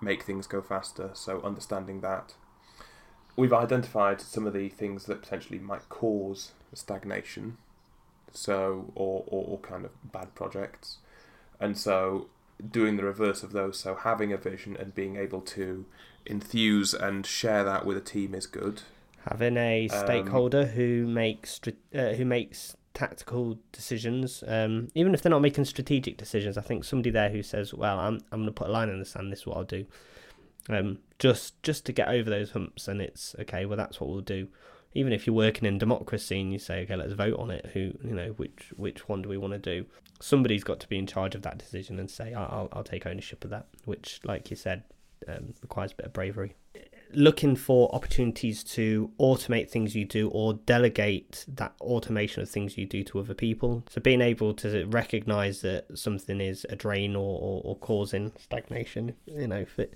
make 0.00 0.22
things 0.22 0.46
go 0.46 0.62
faster. 0.62 1.10
So 1.12 1.42
understanding 1.42 2.00
that, 2.00 2.34
we've 3.36 3.52
identified 3.52 4.20
some 4.22 4.46
of 4.46 4.54
the 4.54 4.68
things 4.70 5.04
that 5.04 5.22
potentially 5.22 5.58
might 5.58 5.88
cause 5.90 6.52
stagnation. 6.72 7.58
So 8.32 8.90
or 8.94 9.24
or, 9.26 9.44
or 9.48 9.58
kind 9.58 9.84
of 9.84 9.90
bad 10.12 10.34
projects, 10.34 10.98
and 11.60 11.76
so 11.76 12.28
doing 12.70 12.96
the 12.96 13.04
reverse 13.04 13.42
of 13.42 13.52
those. 13.52 13.78
So 13.78 13.94
having 13.94 14.32
a 14.32 14.36
vision 14.36 14.76
and 14.76 14.94
being 14.94 15.16
able 15.16 15.40
to 15.42 15.86
enthuse 16.26 16.94
and 16.94 17.24
share 17.26 17.64
that 17.64 17.86
with 17.86 17.96
a 17.96 18.00
team 18.00 18.34
is 18.34 18.46
good. 18.46 18.82
Having 19.28 19.56
a 19.56 19.88
Um, 19.88 20.04
stakeholder 20.04 20.66
who 20.66 21.06
makes 21.06 21.60
uh, 21.94 22.12
who 22.14 22.24
makes 22.24 22.76
tactical 22.94 23.58
decisions, 23.72 24.42
um, 24.46 24.88
even 24.94 25.12
if 25.12 25.20
they're 25.20 25.30
not 25.30 25.42
making 25.42 25.64
strategic 25.66 26.16
decisions. 26.16 26.56
I 26.56 26.62
think 26.62 26.84
somebody 26.84 27.10
there 27.10 27.28
who 27.30 27.42
says, 27.42 27.74
"Well, 27.74 27.98
I'm 27.98 28.20
I'm 28.32 28.40
going 28.40 28.46
to 28.46 28.52
put 28.52 28.68
a 28.68 28.72
line 28.72 28.88
in 28.88 28.98
the 28.98 29.04
sand. 29.04 29.32
This 29.32 29.40
is 29.40 29.46
what 29.46 29.56
I'll 29.58 29.64
do." 29.64 29.86
Um, 30.68 30.98
just 31.18 31.62
just 31.62 31.84
to 31.86 31.92
get 31.92 32.08
over 32.08 32.30
those 32.30 32.52
humps, 32.52 32.88
and 32.88 33.00
it's 33.00 33.34
okay. 33.40 33.66
Well, 33.66 33.76
that's 33.76 34.00
what 34.00 34.10
we'll 34.10 34.20
do. 34.20 34.48
Even 34.96 35.12
if 35.12 35.26
you're 35.26 35.36
working 35.36 35.68
in 35.68 35.76
democracy 35.76 36.40
and 36.40 36.52
you 36.52 36.58
say, 36.58 36.82
"Okay, 36.82 36.96
let's 36.96 37.12
vote 37.12 37.38
on 37.38 37.50
it," 37.50 37.66
who 37.74 37.92
you 38.02 38.14
know 38.14 38.28
which 38.38 38.72
which 38.76 39.08
one 39.08 39.20
do 39.20 39.28
we 39.28 39.36
want 39.36 39.52
to 39.52 39.58
do? 39.58 39.84
Somebody's 40.20 40.64
got 40.64 40.80
to 40.80 40.88
be 40.88 40.96
in 40.96 41.06
charge 41.06 41.34
of 41.34 41.42
that 41.42 41.58
decision 41.58 41.98
and 42.00 42.10
say, 42.10 42.32
"I'll 42.32 42.68
I'll, 42.72 42.82
take 42.82 43.06
ownership 43.06 43.44
of 43.44 43.50
that," 43.50 43.66
which, 43.84 44.20
like 44.24 44.50
you 44.50 44.56
said, 44.56 44.84
um, 45.28 45.52
requires 45.60 45.92
a 45.92 45.96
bit 45.96 46.06
of 46.06 46.12
bravery. 46.14 46.54
Looking 47.12 47.56
for 47.56 47.94
opportunities 47.94 48.64
to 48.64 49.10
automate 49.20 49.70
things 49.70 49.94
you 49.94 50.06
do 50.06 50.28
or 50.30 50.54
delegate 50.54 51.44
that 51.46 51.74
automation 51.80 52.42
of 52.42 52.48
things 52.48 52.78
you 52.78 52.86
do 52.86 53.04
to 53.04 53.20
other 53.20 53.34
people. 53.34 53.84
So 53.90 54.00
being 54.00 54.22
able 54.22 54.54
to 54.54 54.86
recognize 54.86 55.60
that 55.60 55.86
something 55.96 56.40
is 56.40 56.66
a 56.70 56.74
drain 56.74 57.14
or, 57.14 57.38
or, 57.38 57.62
or 57.64 57.76
causing 57.76 58.32
stagnation. 58.38 59.14
You 59.26 59.46
know, 59.46 59.58
if 59.58 59.78
it 59.78 59.94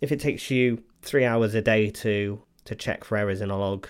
if 0.00 0.12
it 0.12 0.20
takes 0.20 0.50
you 0.50 0.82
three 1.02 1.24
hours 1.24 1.54
a 1.54 1.62
day 1.62 1.90
to 1.90 2.42
to 2.66 2.74
check 2.74 3.02
for 3.04 3.16
errors 3.16 3.40
in 3.40 3.50
a 3.50 3.58
log, 3.58 3.88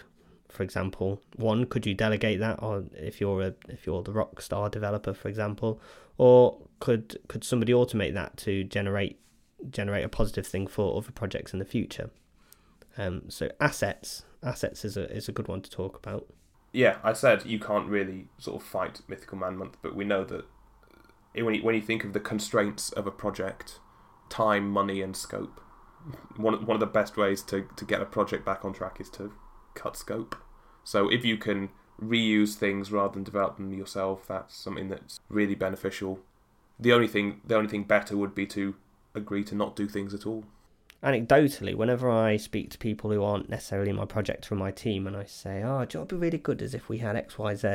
for 0.58 0.64
example, 0.64 1.22
one 1.36 1.66
could 1.66 1.86
you 1.86 1.94
delegate 1.94 2.40
that, 2.40 2.60
or 2.60 2.82
if 2.92 3.20
you're 3.20 3.42
a 3.42 3.54
if 3.68 3.86
you're 3.86 4.02
the 4.02 4.10
Rockstar 4.10 4.68
developer, 4.68 5.14
for 5.14 5.28
example, 5.28 5.80
or 6.16 6.58
could 6.80 7.16
could 7.28 7.44
somebody 7.44 7.72
automate 7.72 8.12
that 8.14 8.36
to 8.38 8.64
generate 8.64 9.20
generate 9.70 10.04
a 10.04 10.08
positive 10.08 10.48
thing 10.48 10.66
for 10.66 10.96
other 10.98 11.12
projects 11.12 11.52
in 11.52 11.60
the 11.60 11.64
future. 11.64 12.10
Um, 12.96 13.30
so 13.30 13.52
assets, 13.60 14.24
assets 14.42 14.84
is 14.84 14.96
a 14.96 15.08
is 15.14 15.28
a 15.28 15.32
good 15.32 15.46
one 15.46 15.62
to 15.62 15.70
talk 15.70 15.96
about. 15.96 16.26
Yeah, 16.72 16.96
I 17.04 17.12
said 17.12 17.46
you 17.46 17.60
can't 17.60 17.86
really 17.86 18.26
sort 18.38 18.60
of 18.60 18.66
fight 18.66 19.02
mythical 19.06 19.38
man 19.38 19.56
month, 19.56 19.76
but 19.80 19.94
we 19.94 20.04
know 20.04 20.24
that 20.24 20.44
when 21.36 21.54
you, 21.54 21.62
when 21.62 21.76
you 21.76 21.82
think 21.82 22.02
of 22.02 22.14
the 22.14 22.20
constraints 22.20 22.90
of 22.90 23.06
a 23.06 23.12
project, 23.12 23.78
time, 24.28 24.68
money, 24.68 25.02
and 25.02 25.16
scope, 25.16 25.60
one 26.36 26.66
one 26.66 26.74
of 26.74 26.80
the 26.80 26.86
best 26.86 27.16
ways 27.16 27.42
to 27.42 27.68
to 27.76 27.84
get 27.84 28.02
a 28.02 28.06
project 28.06 28.44
back 28.44 28.64
on 28.64 28.72
track 28.72 29.00
is 29.00 29.08
to 29.10 29.32
cut 29.78 29.96
scope. 29.96 30.34
So 30.88 31.10
if 31.10 31.22
you 31.22 31.36
can 31.36 31.68
reuse 32.02 32.54
things 32.54 32.90
rather 32.90 33.12
than 33.12 33.22
develop 33.22 33.58
them 33.58 33.74
yourself, 33.74 34.26
that's 34.26 34.56
something 34.56 34.88
that's 34.88 35.20
really 35.28 35.54
beneficial. 35.54 36.20
The 36.80 36.94
only 36.94 37.08
thing 37.08 37.42
the 37.44 37.56
only 37.56 37.68
thing 37.68 37.84
better 37.84 38.16
would 38.16 38.34
be 38.34 38.46
to 38.46 38.74
agree 39.14 39.44
to 39.44 39.54
not 39.54 39.76
do 39.76 39.86
things 39.86 40.14
at 40.14 40.24
all. 40.24 40.44
Anecdotally, 41.02 41.74
whenever 41.74 42.10
I 42.10 42.38
speak 42.38 42.70
to 42.70 42.78
people 42.78 43.12
who 43.12 43.22
aren't 43.22 43.50
necessarily 43.50 43.92
my 43.92 44.06
project 44.06 44.46
from 44.46 44.56
my 44.56 44.70
team, 44.70 45.06
and 45.06 45.14
I 45.14 45.24
say, 45.26 45.62
"Oh, 45.62 45.80
know 45.80 45.80
what 45.80 45.94
would 45.94 46.08
be 46.08 46.16
really 46.16 46.38
good 46.38 46.62
as 46.62 46.72
if 46.72 46.88
we 46.88 46.98
had 46.98 47.16
X, 47.16 47.36
Y, 47.36 47.54
Z," 47.54 47.68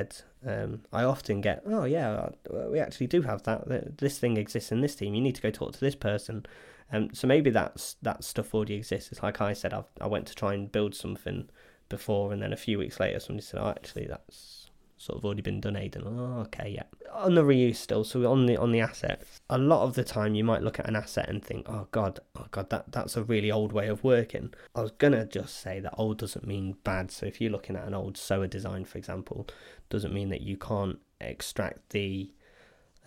um, 0.43 0.81
I 0.91 1.03
often 1.03 1.39
get, 1.39 1.61
"Oh 1.67 1.83
yeah, 1.83 2.29
uh, 2.51 2.69
we 2.71 2.79
actually 2.79 3.07
do 3.07 3.21
have 3.21 3.43
that. 3.43 3.99
This 3.99 4.17
thing 4.17 4.37
exists 4.37 4.71
in 4.71 4.81
this 4.81 4.95
team. 4.95 5.13
You 5.13 5.21
need 5.21 5.35
to 5.35 5.41
go 5.43 5.51
talk 5.51 5.73
to 5.73 5.79
this 5.79 5.95
person." 5.95 6.47
Um, 6.91 7.13
so 7.13 7.27
maybe 7.27 7.51
that's 7.51 7.95
that 8.01 8.23
stuff 8.23 8.55
already 8.55 8.73
exists. 8.73 9.11
It's 9.11 9.21
like 9.21 9.39
I 9.39 9.53
said, 9.53 9.71
I've, 9.71 9.91
I 10.01 10.07
went 10.07 10.25
to 10.27 10.35
try 10.35 10.55
and 10.55 10.71
build 10.71 10.95
something 10.95 11.49
before, 11.93 12.33
and 12.33 12.41
then 12.41 12.51
a 12.51 12.57
few 12.57 12.79
weeks 12.79 12.99
later, 12.99 13.19
somebody 13.19 13.45
said, 13.45 13.59
"Oh, 13.61 13.69
actually, 13.69 14.07
that's 14.07 14.71
sort 14.97 15.19
of 15.19 15.25
already 15.25 15.43
been 15.43 15.61
done, 15.61 15.75
Aidan." 15.75 16.03
Oh, 16.05 16.41
okay, 16.47 16.69
yeah. 16.69 16.83
On 17.13 17.35
the 17.35 17.43
reuse 17.43 17.75
still, 17.75 18.03
so 18.03 18.29
on 18.31 18.47
the 18.47 18.57
on 18.57 18.71
the 18.71 18.79
assets, 18.79 19.39
a 19.49 19.57
lot 19.57 19.83
of 19.83 19.93
the 19.93 20.03
time 20.03 20.33
you 20.33 20.43
might 20.43 20.63
look 20.63 20.79
at 20.79 20.87
an 20.87 20.95
asset 20.95 21.29
and 21.29 21.45
think, 21.45 21.67
"Oh 21.69 21.87
God, 21.91 22.19
oh 22.35 22.47
God, 22.49 22.69
that 22.71 22.91
that's 22.91 23.15
a 23.15 23.23
really 23.23 23.51
old 23.51 23.71
way 23.71 23.87
of 23.87 24.03
working." 24.03 24.53
I 24.75 24.81
was 24.81 24.91
gonna 24.91 25.25
just 25.25 25.59
say 25.61 25.79
that 25.79 25.93
old 25.97 26.17
doesn't 26.17 26.47
mean 26.47 26.77
bad. 26.83 27.11
So 27.11 27.25
if 27.27 27.39
you're 27.39 27.51
looking 27.51 27.75
at 27.75 27.87
an 27.87 27.93
old 27.93 28.17
SOA 28.17 28.47
design, 28.47 28.85
for 28.85 28.97
example, 28.97 29.47
doesn't 29.89 30.13
mean 30.13 30.29
that 30.29 30.41
you 30.41 30.57
can't 30.57 30.99
extract 31.21 31.91
the 31.91 32.31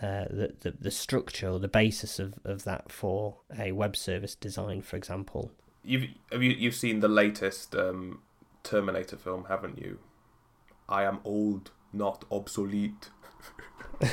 uh, 0.01 0.27
the, 0.31 0.55
the 0.61 0.71
the 0.79 0.91
structure 0.91 1.49
or 1.49 1.59
the 1.59 1.69
basis 1.69 2.19
of, 2.19 2.35
of 2.45 2.65
that 2.65 2.93
for 2.93 3.39
a 3.59 3.73
web 3.73 3.97
service 3.97 4.35
design, 4.35 4.83
for 4.83 4.97
example. 4.97 5.51
You've 5.83 6.09
have 6.33 6.43
you 6.43 6.51
you've 6.51 6.75
seen 6.75 7.01
the 7.01 7.09
latest 7.09 7.75
um, 7.75 8.21
Terminator 8.67 9.17
film, 9.17 9.47
haven't 9.49 9.79
you? 9.79 9.99
I 10.89 11.05
am 11.05 11.21
old, 11.25 11.71
not 11.93 12.25
obsolete. 12.31 13.11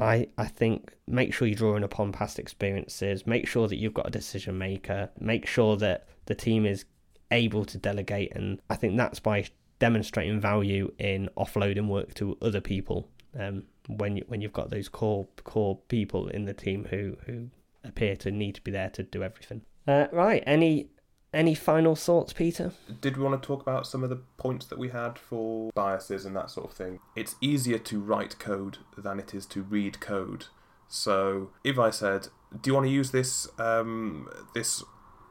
I, 0.00 0.28
I 0.38 0.46
think 0.46 0.94
make 1.06 1.34
sure 1.34 1.46
you're 1.46 1.54
drawing 1.54 1.84
upon 1.84 2.12
past 2.12 2.38
experiences. 2.38 3.26
Make 3.26 3.46
sure 3.46 3.68
that 3.68 3.76
you've 3.76 3.94
got 3.94 4.06
a 4.06 4.10
decision 4.10 4.56
maker. 4.56 5.10
Make 5.20 5.46
sure 5.46 5.76
that 5.76 6.08
the 6.24 6.34
team 6.34 6.64
is 6.64 6.86
able 7.30 7.66
to 7.66 7.76
delegate, 7.76 8.32
and 8.34 8.60
I 8.70 8.76
think 8.76 8.96
that's 8.96 9.20
by 9.20 9.46
demonstrating 9.78 10.40
value 10.40 10.90
in 10.98 11.28
offloading 11.36 11.88
work 11.88 12.14
to 12.14 12.38
other 12.40 12.60
people. 12.60 13.08
Um, 13.38 13.64
when 13.86 14.16
you 14.16 14.24
when 14.28 14.40
you've 14.40 14.52
got 14.52 14.70
those 14.70 14.88
core 14.88 15.28
core 15.44 15.78
people 15.88 16.28
in 16.28 16.46
the 16.46 16.54
team 16.54 16.86
who 16.90 17.16
who 17.26 17.50
appear 17.84 18.16
to 18.16 18.30
need 18.30 18.54
to 18.54 18.62
be 18.62 18.70
there 18.70 18.90
to 18.90 19.02
do 19.02 19.22
everything. 19.22 19.62
Uh, 19.86 20.06
right. 20.12 20.42
Any 20.46 20.88
any 21.32 21.54
final 21.54 21.94
thoughts, 21.94 22.32
Peter? 22.32 22.72
Did 23.00 23.16
we 23.16 23.24
want 23.24 23.40
to 23.40 23.46
talk 23.46 23.62
about 23.62 23.86
some 23.86 24.02
of 24.02 24.10
the 24.10 24.20
points 24.36 24.66
that 24.66 24.78
we 24.78 24.88
had 24.88 25.18
for 25.18 25.70
biases 25.74 26.24
and 26.24 26.34
that 26.36 26.50
sort 26.50 26.70
of 26.70 26.76
thing? 26.76 26.98
It's 27.14 27.36
easier 27.40 27.78
to 27.78 28.00
write 28.00 28.38
code 28.38 28.78
than 28.96 29.18
it 29.20 29.34
is 29.34 29.46
to 29.46 29.62
read 29.62 30.00
code. 30.00 30.46
So 30.88 31.50
if 31.62 31.78
I 31.78 31.90
said, 31.90 32.28
"Do 32.60 32.70
you 32.70 32.74
want 32.74 32.86
to 32.86 32.92
use 32.92 33.12
this 33.12 33.48
um, 33.58 34.28
this 34.54 34.82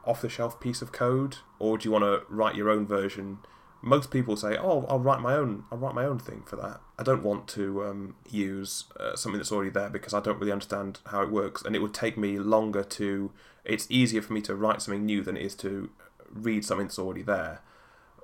off 0.04 0.22
the 0.22 0.28
shelf 0.28 0.58
piece 0.60 0.80
of 0.80 0.92
code, 0.92 1.36
or 1.58 1.76
do 1.76 1.86
you 1.86 1.92
want 1.92 2.04
to 2.04 2.22
write 2.28 2.54
your 2.54 2.70
own 2.70 2.86
version? 2.86 3.38
Most 3.82 4.10
people 4.10 4.36
say, 4.36 4.58
"Oh, 4.58 4.84
I'll 4.88 4.98
write 4.98 5.20
my 5.20 5.34
own. 5.34 5.64
I'll 5.70 5.78
write 5.78 5.94
my 5.94 6.04
own 6.04 6.18
thing 6.18 6.42
for 6.46 6.56
that." 6.56 6.80
I 6.98 7.02
don't 7.02 7.22
want 7.22 7.48
to 7.48 7.84
um, 7.84 8.16
use 8.28 8.84
uh, 8.98 9.16
something 9.16 9.38
that's 9.38 9.52
already 9.52 9.70
there 9.70 9.88
because 9.88 10.12
I 10.12 10.20
don't 10.20 10.38
really 10.38 10.52
understand 10.52 11.00
how 11.06 11.22
it 11.22 11.30
works, 11.30 11.62
and 11.62 11.74
it 11.74 11.80
would 11.80 11.94
take 11.94 12.18
me 12.18 12.38
longer 12.38 12.84
to. 12.84 13.30
It's 13.64 13.86
easier 13.90 14.22
for 14.22 14.32
me 14.32 14.42
to 14.42 14.54
write 14.54 14.82
something 14.82 15.04
new 15.06 15.22
than 15.22 15.36
it 15.36 15.42
is 15.42 15.54
to 15.56 15.90
read 16.30 16.64
something 16.64 16.86
that's 16.86 16.98
already 16.98 17.22
there. 17.22 17.60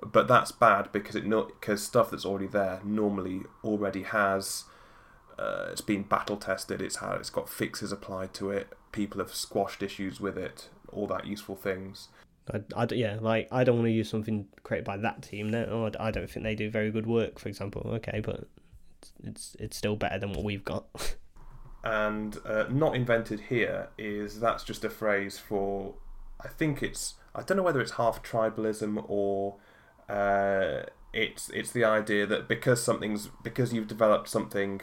But 0.01 0.27
that's 0.27 0.51
bad 0.51 0.91
because 0.91 1.15
it 1.15 1.27
because 1.27 1.83
stuff 1.83 2.11
that's 2.11 2.25
already 2.25 2.47
there 2.47 2.81
normally 2.83 3.41
already 3.63 4.03
has. 4.03 4.65
Uh, 5.39 5.69
it's 5.71 5.81
been 5.81 6.03
battle 6.03 6.37
tested. 6.37 6.81
It's 6.81 6.97
had 6.97 7.15
it's 7.15 7.29
got 7.29 7.49
fixes 7.49 7.91
applied 7.91 8.33
to 8.35 8.51
it. 8.51 8.73
People 8.91 9.19
have 9.19 9.33
squashed 9.33 9.81
issues 9.81 10.19
with 10.19 10.37
it. 10.37 10.69
All 10.91 11.07
that 11.07 11.25
useful 11.25 11.55
things. 11.55 12.09
I, 12.53 12.61
I, 12.75 12.87
yeah, 12.91 13.17
like 13.21 13.47
I 13.51 13.63
don't 13.63 13.77
want 13.77 13.87
to 13.87 13.91
use 13.91 14.09
something 14.09 14.47
created 14.63 14.85
by 14.85 14.97
that 14.97 15.21
team. 15.21 15.49
No, 15.49 15.89
I 15.99 16.11
don't 16.11 16.29
think 16.29 16.43
they 16.43 16.55
do 16.55 16.69
very 16.69 16.91
good 16.91 17.07
work. 17.07 17.39
For 17.39 17.49
example, 17.49 17.83
okay, 17.95 18.21
but 18.23 18.47
it's 19.01 19.11
it's, 19.23 19.55
it's 19.59 19.77
still 19.77 19.95
better 19.95 20.19
than 20.19 20.33
what 20.33 20.43
we've 20.43 20.65
got. 20.65 20.85
and 21.83 22.37
uh, 22.45 22.65
not 22.69 22.95
invented 22.95 23.39
here 23.41 23.89
is 23.97 24.39
that's 24.39 24.63
just 24.63 24.83
a 24.83 24.89
phrase 24.89 25.37
for. 25.37 25.95
I 26.39 26.47
think 26.49 26.83
it's 26.83 27.15
I 27.33 27.43
don't 27.43 27.57
know 27.57 27.63
whether 27.63 27.81
it's 27.81 27.93
half 27.93 28.23
tribalism 28.23 29.03
or 29.07 29.57
uh, 30.09 30.83
it's 31.13 31.49
it's 31.49 31.71
the 31.71 31.83
idea 31.83 32.25
that 32.25 32.47
because 32.47 32.83
something's 32.83 33.29
because 33.43 33.73
you've 33.73 33.87
developed 33.87 34.29
something 34.29 34.81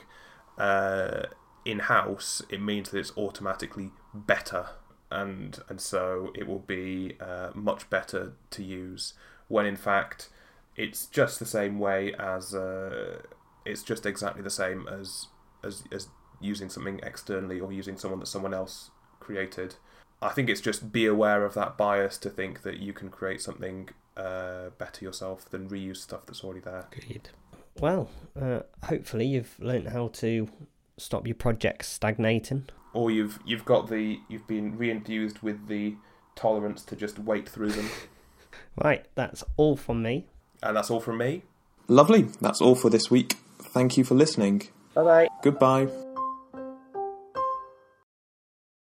uh, 0.58 1.24
in 1.64 1.80
house, 1.80 2.42
it 2.48 2.60
means 2.60 2.90
that 2.90 2.98
it's 2.98 3.12
automatically 3.16 3.90
better, 4.14 4.66
and 5.10 5.60
and 5.68 5.80
so 5.80 6.32
it 6.34 6.46
will 6.46 6.60
be 6.60 7.16
uh, 7.20 7.50
much 7.54 7.88
better 7.90 8.32
to 8.50 8.62
use. 8.62 9.14
When 9.48 9.66
in 9.66 9.76
fact, 9.76 10.30
it's 10.76 11.06
just 11.06 11.38
the 11.38 11.46
same 11.46 11.78
way 11.78 12.14
as 12.18 12.54
uh, 12.54 13.22
it's 13.64 13.82
just 13.82 14.06
exactly 14.06 14.42
the 14.42 14.50
same 14.50 14.88
as 14.88 15.28
as 15.62 15.84
as 15.92 16.08
using 16.40 16.68
something 16.68 17.00
externally 17.02 17.60
or 17.60 17.72
using 17.72 17.96
someone 17.96 18.20
that 18.20 18.26
someone 18.26 18.54
else 18.54 18.90
created. 19.20 19.76
I 20.20 20.30
think 20.30 20.48
it's 20.48 20.60
just 20.60 20.92
be 20.92 21.06
aware 21.06 21.44
of 21.44 21.54
that 21.54 21.76
bias 21.76 22.18
to 22.18 22.30
think 22.30 22.62
that 22.62 22.78
you 22.78 22.92
can 22.92 23.10
create 23.10 23.42
something 23.42 23.90
uh, 24.16 24.70
better 24.78 25.04
yourself 25.04 25.48
than 25.50 25.68
reuse 25.68 25.98
stuff 25.98 26.26
that's 26.26 26.42
already 26.44 26.60
there. 26.60 26.86
Agreed. 26.92 27.28
Well, 27.80 28.08
uh, 28.40 28.60
hopefully 28.84 29.26
you've 29.26 29.58
learned 29.58 29.88
how 29.88 30.08
to 30.08 30.48
stop 30.96 31.26
your 31.26 31.34
projects 31.34 31.88
stagnating. 31.88 32.68
Or 32.94 33.10
you've 33.10 33.38
you've 33.44 33.64
got 33.64 33.88
the 33.88 34.20
you've 34.28 34.46
been 34.46 34.78
reinfused 34.78 35.42
with 35.42 35.68
the 35.68 35.96
tolerance 36.36 36.82
to 36.84 36.96
just 36.96 37.18
wait 37.18 37.48
through 37.48 37.72
them. 37.72 37.90
right, 38.82 39.04
that's 39.14 39.44
all 39.56 39.76
from 39.76 40.02
me. 40.02 40.26
And 40.62 40.76
that's 40.76 40.90
all 40.90 41.00
from 41.00 41.18
me. 41.18 41.42
Lovely. 41.88 42.22
That's 42.40 42.60
all 42.60 42.74
for 42.74 42.88
this 42.88 43.10
week. 43.10 43.34
Thank 43.58 43.98
you 43.98 44.04
for 44.04 44.14
listening. 44.14 44.68
Bye 44.94 45.02
bye. 45.02 45.28
Goodbye. 45.42 45.88